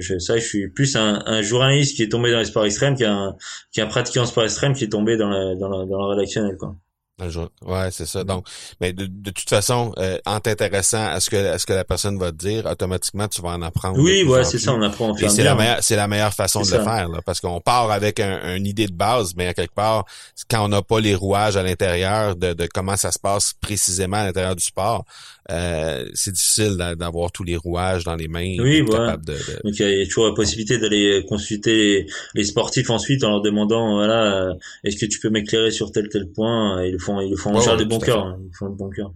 [0.00, 2.96] je, ça, je suis plus un, un, journaliste qui est tombé dans les sports extrêmes
[2.96, 3.36] qu'un,
[3.72, 6.76] qu'un pratiquant sport extrême qui est tombé dans la, dans la, dans la rédactionnelle, quoi.
[7.20, 8.24] Ouais, c'est ça.
[8.24, 8.44] Donc,
[8.80, 11.84] mais de, de toute façon, euh, en t'intéressant à ce que à ce que la
[11.84, 13.98] personne va te dire, automatiquement tu vas en apprendre.
[14.00, 16.62] Oui, ouais, c'est ça, on apprend en Et c'est la meilleure, c'est la meilleure façon
[16.62, 19.54] de le faire, là, parce qu'on part avec un, une idée de base, mais à
[19.54, 20.04] quelque part,
[20.50, 24.16] quand on n'a pas les rouages à l'intérieur de, de comment ça se passe précisément
[24.16, 25.04] à l'intérieur du sport,
[25.50, 28.56] euh, c'est difficile d'a- d'avoir tous les rouages dans les mains.
[28.58, 29.06] Oui, voilà.
[29.06, 32.90] capable de, de- Donc il y a toujours la possibilité d'aller consulter les, les sportifs
[32.90, 36.84] ensuite en leur demandant voilà euh, est-ce que tu peux m'éclairer sur tel tel point?
[36.84, 38.38] Ils le font ils le font en Ouais, charge ouais, de bon cœur hein.
[38.50, 39.12] ils font le bon cœur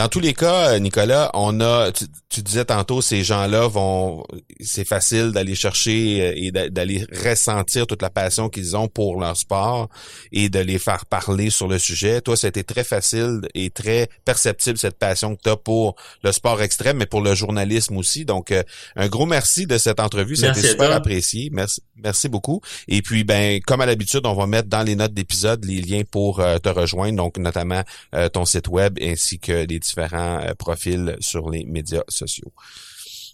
[0.00, 4.24] Dans tous les cas, euh, Nicolas, on a, tu, tu disais tantôt, ces gens-là vont,
[4.58, 9.20] c'est facile d'aller chercher euh, et d'a- d'aller ressentir toute la passion qu'ils ont pour
[9.20, 9.90] leur sport
[10.32, 12.22] et de les faire parler sur le sujet.
[12.22, 16.62] Toi, c'était très facile et très perceptible cette passion que tu as pour le sport
[16.62, 18.24] extrême, mais pour le journalisme aussi.
[18.24, 18.62] Donc, euh,
[18.96, 20.34] un gros merci de cette entrevue.
[20.34, 21.50] C'était super apprécié.
[21.52, 22.62] Merci, merci beaucoup.
[22.88, 26.04] Et puis, ben, comme à l'habitude, on va mettre dans les notes d'épisode les liens
[26.10, 27.82] pour euh, te rejoindre, donc notamment
[28.14, 32.52] euh, ton site web ainsi que les différents euh, profils sur les médias sociaux.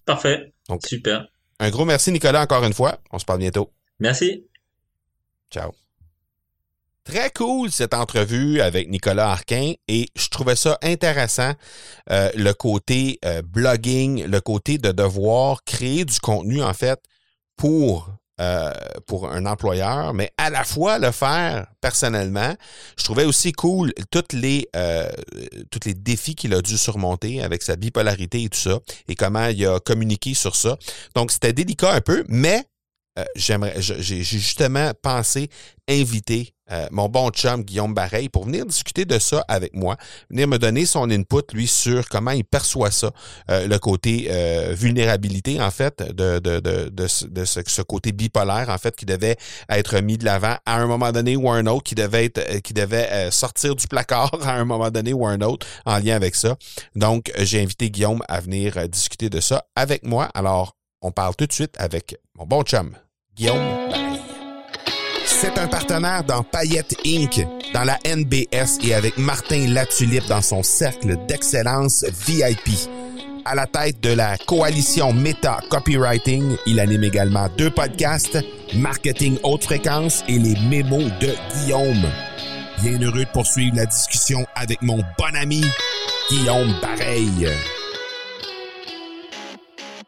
[0.05, 1.27] parfait Donc- super
[1.59, 2.99] Un gros merci Nicolas encore une fois.
[3.13, 3.73] On se parle bientôt.
[3.99, 4.45] merci
[5.51, 5.73] Ciao.
[7.05, 11.53] Très cool cette entrevue avec Nicolas Arquin et je trouvais ça intéressant
[12.11, 16.99] euh, le côté euh, blogging, le côté de devoir créer du contenu en fait
[17.57, 18.71] pour euh,
[19.07, 22.55] pour un employeur, mais à la fois le faire personnellement.
[22.99, 25.09] Je trouvais aussi cool toutes les euh,
[25.87, 29.67] les défis qu'il a dû surmonter avec sa bipolarité et tout ça et comment il
[29.67, 30.77] a communiqué sur ça.
[31.15, 32.67] Donc c'était délicat un peu, mais
[33.19, 35.49] euh, j'aimerais, j'ai justement pensé
[35.89, 39.97] inviter euh, mon bon chum Guillaume Bareil pour venir discuter de ça avec moi,
[40.31, 43.13] venir me donner son input lui sur comment il perçoit ça,
[43.51, 47.83] euh, le côté euh, vulnérabilité en fait de de de de, ce, de ce, ce
[47.83, 49.37] côté bipolaire en fait qui devait
[49.69, 52.59] être mis de l'avant à un moment donné ou un autre, qui devait être euh,
[52.61, 56.17] qui devait euh, sortir du placard à un moment donné ou un autre en lien
[56.17, 56.57] avec ça.
[56.97, 60.31] Donc j'ai invité Guillaume à venir discuter de ça avec moi.
[60.35, 62.97] Alors on parle tout de suite avec mon bon chum
[63.37, 63.59] Guillaume?
[63.91, 64.21] Bareil.
[65.27, 70.63] C'est un partenaire dans Payette Inc., dans la NBS et avec Martin Latulippe dans son
[70.63, 72.71] cercle d'excellence VIP.
[73.45, 78.39] À la tête de la coalition Meta Copywriting, il anime également deux podcasts,
[78.75, 82.11] Marketing Haute Fréquence et les mémos de Guillaume.
[82.81, 85.63] Bien heureux de poursuivre la discussion avec mon bon ami
[86.31, 87.49] Guillaume Bareil.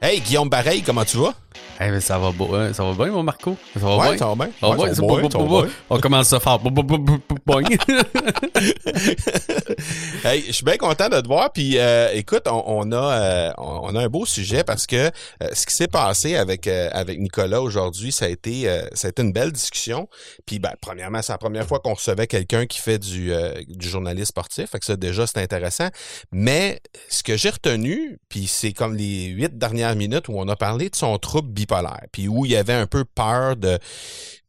[0.00, 1.34] Hey Guillaume Bareil, comment tu vas?
[1.80, 3.56] Eh ben, ça va beau, hein, ça va bien, mon Marco?
[3.74, 4.18] Ça va Ouais, bien?
[4.18, 4.50] ça va bien.
[4.60, 5.70] Ça va Ouais, bien, ça va bien, pas- ça va pas- bien.
[5.90, 6.58] On commence à faire.
[10.24, 11.52] hey, je suis bien content de te voir.
[11.52, 15.10] Puis, euh, écoute, on, on a euh, on a un beau sujet parce que euh,
[15.52, 19.10] ce qui s'est passé avec euh, avec Nicolas aujourd'hui, ça a été euh, ça a
[19.10, 20.08] été une belle discussion.
[20.46, 23.88] Puis, ben, premièrement, c'est la première fois qu'on recevait quelqu'un qui fait du euh, du
[23.88, 24.70] journalisme sportif.
[24.70, 25.88] Fait que ça, déjà, c'est intéressant.
[26.32, 30.56] Mais ce que j'ai retenu, puis c'est comme les huit dernières minutes où on a
[30.56, 31.67] parlé de son trouble bipolaire,
[32.12, 33.78] puis où il y avait un peu peur de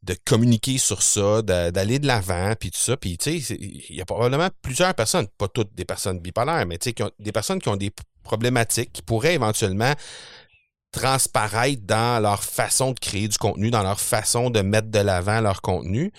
[0.02, 2.96] de communiquer sur ça, d'aller de l'avant, puis tout ça.
[2.96, 6.78] Puis, tu sais, il y a probablement plusieurs personnes, pas toutes des personnes bipolaires, mais
[6.78, 7.92] tu sais, des personnes qui ont des
[8.22, 9.92] problématiques qui pourraient éventuellement
[10.92, 15.40] transparaître dans leur façon de créer du contenu, dans leur façon de mettre de l'avant
[15.40, 16.12] leur contenu.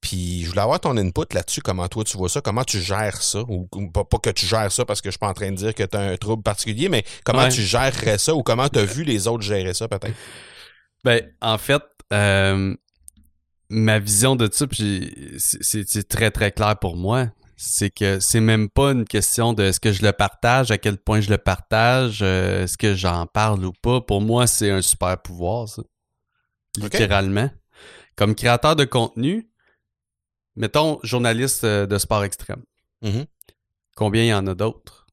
[0.00, 3.20] Puis je voulais avoir ton input là-dessus, comment toi tu vois ça, comment tu gères
[3.20, 5.34] ça, ou, ou pas, pas que tu gères ça parce que je suis pas en
[5.34, 7.48] train de dire que tu as un trouble particulier, mais comment Ouais.
[7.48, 10.14] tu gérerais ça ou comment tu as vu les autres gérer ça peut-être?
[11.04, 12.74] ben, en fait, euh,
[13.70, 17.28] ma vision de ça, puis c'est très, très clair pour moi.
[17.60, 20.96] C'est que c'est même pas une question de est-ce que je le partage, à quel
[20.96, 24.00] point je le partage, euh, est-ce que j'en parle ou pas.
[24.00, 25.82] Pour moi, c'est un super pouvoir, ça.
[26.76, 27.50] Littéralement.
[28.14, 29.50] Comme créateur de contenu,
[30.54, 32.62] mettons journaliste euh, de sport extrême.
[33.02, 33.26] Mhm.
[33.96, 35.08] Combien il y en a d'autres?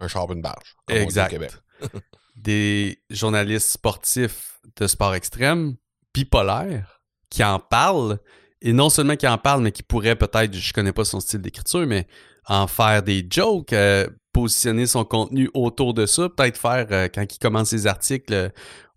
[0.00, 0.74] Un char une barge.
[0.86, 1.30] comme on dit au Exact.
[1.30, 1.52] Québec.
[2.34, 5.76] Des journalistes sportifs de sport extrême,
[6.12, 8.18] bipolaires, qui en parlent,
[8.62, 11.40] et non seulement qui en parlent, mais qui pourraient peut-être, je connais pas son style
[11.40, 12.06] d'écriture, mais
[12.46, 17.22] en faire des jokes, euh, positionner son contenu autour de ça, peut-être faire, euh, quand
[17.22, 18.48] il commence ses articles, euh,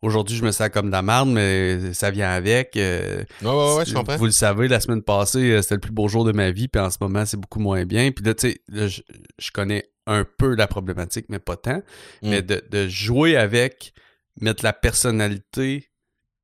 [0.01, 2.71] aujourd'hui je me sens comme de la merde, mais ça vient avec.
[2.75, 4.17] Ouais, ouais, ouais, je comprends.
[4.17, 6.81] vous le savez, la semaine passée, c'était le plus beau jour de ma vie, puis
[6.81, 8.11] en ce moment, c'est beaucoup moins bien.
[8.11, 9.01] Puis là, tu sais, je,
[9.39, 11.81] je connais un peu la problématique, mais pas tant.
[12.21, 12.29] Mm.
[12.29, 13.93] Mais de, de jouer avec,
[14.39, 15.89] mettre la personnalité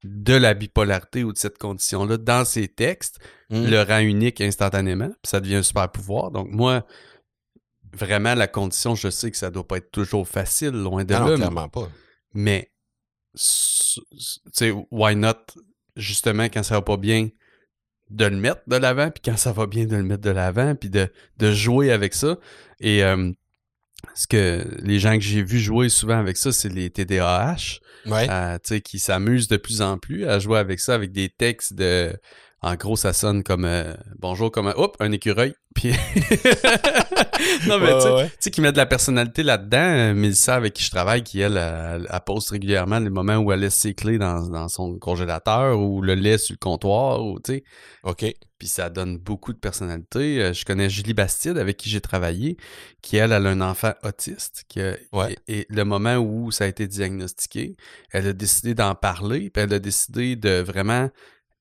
[0.04, 3.66] de la bipolarité ou de cette condition-là dans ses textes, Mm.
[3.66, 6.32] le rend unique instantanément, puis ça devient un super pouvoir.
[6.32, 6.86] Donc moi,
[7.94, 11.20] vraiment, la condition, je sais que ça doit pas être toujours facile, loin de Ah
[11.20, 11.90] non, là, mais- clairement pas.
[12.34, 12.72] mais,
[13.36, 13.40] tu
[14.54, 15.34] sais, why not,
[15.96, 17.30] justement, quand ça va pas bien,
[18.10, 20.76] de le mettre de l'avant, puis quand ça va bien, de le mettre de l'avant,
[20.76, 22.38] puis de, de jouer avec ça.
[22.80, 23.32] Et euh,
[24.16, 28.30] ce que les gens que j'ai vu jouer souvent avec ça, c'est les TDAH, Ouais.
[28.30, 31.30] euh, tu sais, qui s'amusent de plus en plus à jouer avec ça, avec des
[31.30, 32.14] textes de...
[32.64, 35.56] En gros, ça sonne comme euh, bonjour, comme un, hop, un écureuil.
[35.76, 35.92] Puis
[37.68, 38.28] non mais tu sais, ouais.
[38.30, 39.78] tu sais, qui met de la personnalité là-dedans.
[39.80, 43.52] Euh, Mélissa, avec qui je travaille, qui elle, elle, elle poste régulièrement les moments où
[43.52, 47.40] elle laisse ses clés dans, dans son congélateur ou le lait sur le comptoir, ou
[47.40, 47.64] tu sais.
[48.04, 48.26] OK.
[48.60, 50.42] Puis ça donne beaucoup de personnalité.
[50.44, 52.58] Euh, Je connais Julie Bastide, avec qui j'ai travaillé,
[53.02, 54.66] qui elle, elle a un enfant autiste.
[54.68, 55.36] Qui a- Ouais.
[55.48, 57.76] et, et le moment où ça a été diagnostiqué,
[58.12, 61.10] elle a décidé d'en parler, puis elle a décidé de vraiment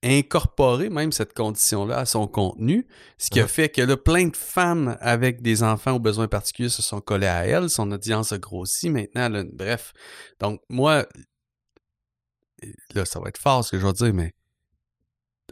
[0.03, 2.87] incorporer même cette condition-là à son contenu,
[3.17, 6.69] ce qui a fait que là, plein de femmes avec des enfants aux besoins particuliers
[6.69, 9.93] se sont collées à elle, son audience a grossi, maintenant, bref.
[10.39, 11.05] Donc, moi,
[12.95, 14.33] là, ça va être fort ce que je vais dire, mais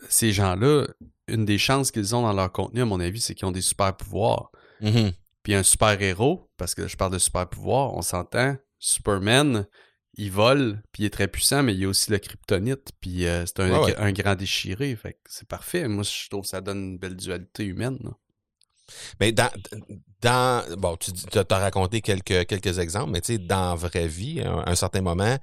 [0.07, 0.87] ces gens-là,
[1.27, 3.61] une des chances qu'ils ont dans leur contenu, à mon avis, c'est qu'ils ont des
[3.61, 4.51] super pouvoirs.
[4.81, 5.11] Mhm.
[5.43, 9.67] Puis un super héros, parce que je parle de super pouvoir, on s'entend, Superman,
[10.17, 13.25] il vole, puis il est très puissant, mais il y a aussi le kryptonite, puis
[13.25, 13.95] euh, c'est un, ouais.
[13.95, 15.87] un grand déchiré, fait c'est parfait.
[15.87, 17.97] Moi, je trouve que ça donne une belle dualité humaine.
[18.03, 18.11] là.
[19.19, 19.49] Mais dans,
[20.21, 24.41] dans bon, tu as raconté quelques, quelques exemples, mais tu sais, dans la vraie vie,
[24.41, 25.37] à un, certain moment,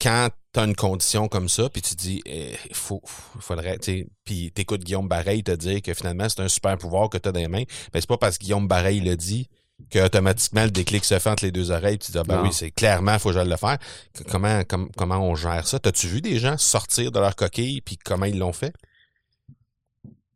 [0.00, 3.78] quand tu as une condition comme ça, puis tu te dis, il faut, faut- faudrait,
[3.78, 7.18] tu sais, puis t'écoutes Guillaume Bareil te dire que finalement, c'est un super pouvoir que
[7.18, 9.48] tu as dans les mains, mais c'est pas parce que Guillaume Bareil le dit
[9.90, 12.36] que automatiquement le déclic se fait entre les deux oreilles, puis tu dis, ah, ben
[12.38, 12.42] Non.
[12.44, 13.78] oui, c'est clairement, faut que je le faire.
[14.14, 15.78] Que- Comment, com- comment on gère ça?
[15.78, 18.72] T'as-tu vu des gens sortir de leur coquille, puis comment ils l'ont fait?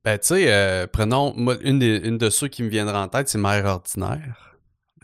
[0.05, 3.09] Ben, tu sais, euh, prenons, moi, une, des- une de ceux qui me viendra en
[3.09, 4.57] tête, c'est Mère Ordinaire.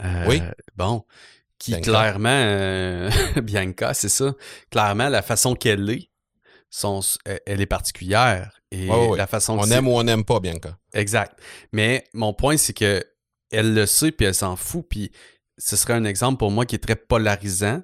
[0.04, 0.40] Euh, Oui.
[0.76, 1.04] Bon,
[1.58, 1.90] qui Bianca.
[1.90, 3.10] clairement, euh,
[3.42, 4.32] Bianca, c'est ça,
[4.70, 6.10] clairement, la façon qu'elle est,
[6.70, 8.52] son, elle elle est particulière.
[8.70, 10.76] Et la façon On aime ou on n'aime pas, Bianca.
[10.92, 11.38] Exact.
[11.72, 13.02] Mais mon point, c'est que
[13.50, 14.86] elle le sait puis elle s'en fout.
[14.88, 15.10] Puis
[15.58, 17.82] ce serait un exemple pour moi qui est très polarisant,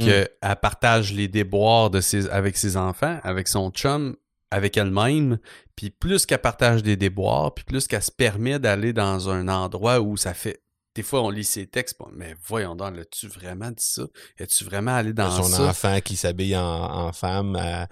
[0.00, 0.04] Mm.
[0.04, 4.16] qu'elle partage les déboires de ses, avec ses enfants, avec son chum,
[4.50, 5.38] avec elle-même.
[5.76, 10.00] Puis plus qu'elle partage des déboires, puis plus qu'elle se permet d'aller dans un endroit
[10.00, 10.62] où ça fait.
[10.96, 14.02] Des fois, on lit ses textes, bon, mais voyons donc, as-tu vraiment dit ça?
[14.38, 15.62] Es-tu vraiment allé dans son ça?
[15.62, 17.86] enfant qui s'habille en, en femme à,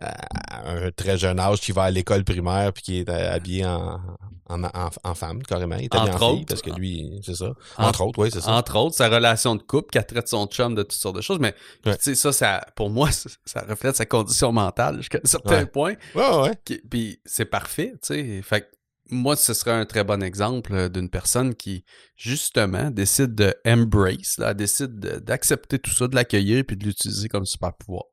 [0.00, 4.00] à un très jeune âge, qui va à l'école primaire puis qui est habillé en,
[4.48, 5.76] en, femme, carrément.
[5.76, 6.46] Il est habillé Entre en fille autres.
[6.48, 7.54] parce que lui, c'est ça.
[7.78, 8.50] En- Entre autres, oui, c'est ça.
[8.52, 11.38] Entre autres, sa relation de couple, qu'elle traite son chum de toutes sortes de choses.
[11.38, 11.54] Mais
[11.86, 11.96] Ouais.
[11.96, 15.60] tu sais, ça, ça, pour moi, ça, ça reflète sa condition mentale jusqu'à un certain
[15.60, 15.66] Ouais.
[15.66, 15.94] point.
[16.14, 16.52] Ouais, ouais.
[16.66, 18.42] Qui- Puis c'est parfait, tu sais.
[18.42, 18.66] Fait que
[19.12, 21.84] moi, ce serait un très bon exemple euh, d'une personne qui,
[22.16, 27.28] justement, décide de embrace, là, décide de- d'accepter tout ça, de l'accueillir puis de l'utiliser
[27.28, 28.04] comme super pouvoir.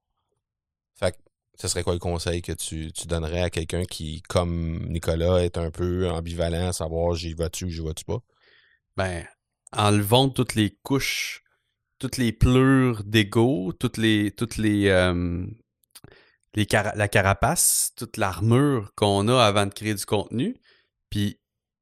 [0.96, 1.18] Fait que
[1.56, 5.58] ce serait quoi le conseil que tu, tu donnerais à quelqu'un qui, comme Nicolas, est
[5.58, 8.20] un peu ambivalent à savoir j'y vas-tu ou j'y vas-tu pas?
[8.98, 9.26] Ben,
[9.72, 11.44] enlevons toutes les couches,
[12.00, 15.46] toutes les pleurs d'ego, toutes les, toutes les, euh,
[16.56, 20.58] les la carapace, toute l'armure qu'on a avant de créer du contenu.
[21.10, 21.40] Puis,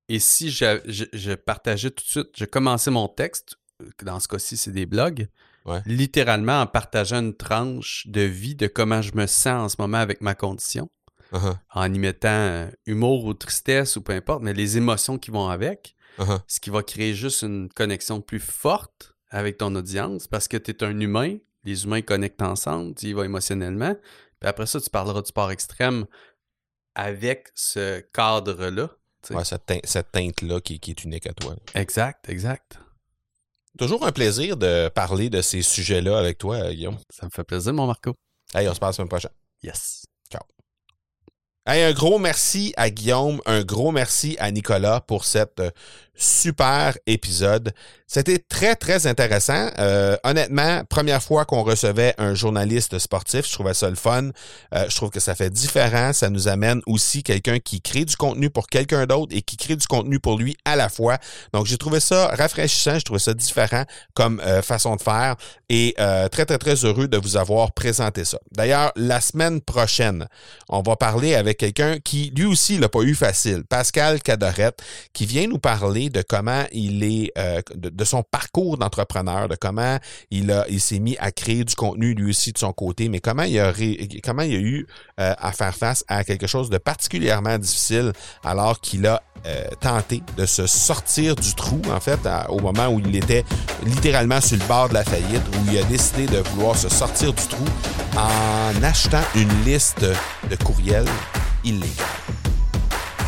[0.09, 3.57] et si je, je, je partageais tout de suite, je commençais mon texte,
[4.03, 5.27] dans ce cas-ci, c'est des blogs,
[5.65, 5.81] Ouais.
[5.85, 9.97] littéralement en partageant une tranche de vie de comment je me sens en ce moment
[9.97, 10.89] avec ma condition,
[11.33, 15.29] Uh-huh, en y mettant euh, humour ou tristesse ou peu importe, mais les émotions qui
[15.29, 16.39] vont avec uh-huh.
[16.47, 20.71] ce qui va créer juste une connexion plus forte avec ton audience parce que tu
[20.71, 23.93] es un humain, les humains connectent ensemble, tu y vas émotionnellement,
[24.39, 26.05] puis après ça, tu parleras du sport extrême
[26.95, 28.89] avec ce cadre-là.
[29.35, 31.55] Ouais, cette, tein- cette teinte-là qui, qui est unique à toi.
[31.75, 32.79] Exact, exact.
[33.77, 36.97] Toujours un plaisir de parler de ces sujets-là avec toi, euh, Guillaume.
[37.09, 38.15] Ça me fait plaisir, mon Marco.
[38.55, 39.31] Hey, on se parle la semaine prochaine.
[39.61, 40.03] Yes.
[41.69, 45.69] Hey, un gros merci à Guillaume, un gros merci à Nicolas pour cet euh,
[46.17, 47.73] super épisode.
[48.09, 49.69] C'était très, très intéressant.
[49.79, 54.29] Euh, honnêtement, première fois qu'on recevait un journaliste sportif, je trouvais ça le fun.
[54.73, 56.13] Euh, je trouve que ça fait différent.
[56.13, 59.75] Ça nous amène aussi quelqu'un qui crée du contenu pour quelqu'un d'autre et qui crée
[59.75, 61.17] du contenu pour lui à la fois.
[61.53, 65.35] Donc, j'ai trouvé ça rafraîchissant, j'ai trouvé ça différent comme euh, façon de faire
[65.69, 68.39] et euh, très, très, très heureux de vous avoir présenté ça.
[68.51, 70.27] D'ailleurs, la semaine prochaine,
[70.69, 73.63] on va parler avec quelqu'un qui, lui aussi, l'a pas eu facile.
[73.65, 74.81] Pascal Cadorette,
[75.13, 79.97] qui vient nous parler de comment il est, euh, de, son parcours d'entrepreneur, de comment
[80.31, 83.19] il a, il s'est mis à créer du contenu lui aussi de son côté, mais
[83.19, 83.73] comment il a,
[84.23, 84.87] comment il a eu
[85.19, 90.23] euh, à faire face à quelque chose de particulièrement difficile alors qu'il a euh, tenté
[90.35, 93.45] de se sortir du trou, en fait, au moment où il était
[93.85, 97.33] littéralement sur le bord de la faillite, où il a décidé de vouloir se sortir
[97.33, 97.65] du trou
[98.17, 100.05] en achetant une liste
[100.49, 101.05] de courriels
[101.63, 101.85] illégaux.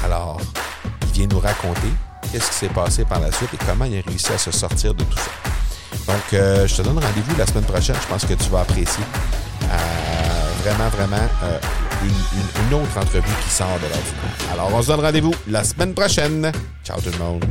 [0.03, 0.41] Alors,
[1.03, 1.89] il vient nous raconter
[2.31, 4.93] qu'est-ce qui s'est passé par la suite et comment il a réussi à se sortir
[4.93, 5.31] de tout ça.
[6.07, 7.95] Donc, euh, je te donne rendez-vous la semaine prochaine.
[8.01, 9.03] Je pense que tu vas apprécier
[9.63, 9.67] euh,
[10.63, 11.59] vraiment, vraiment euh,
[12.03, 14.53] une, une, autre entrevue qui sort de l'ordinaire.
[14.53, 16.51] Alors, on se donne rendez-vous la semaine prochaine.
[16.83, 17.45] Ciao tout le monde.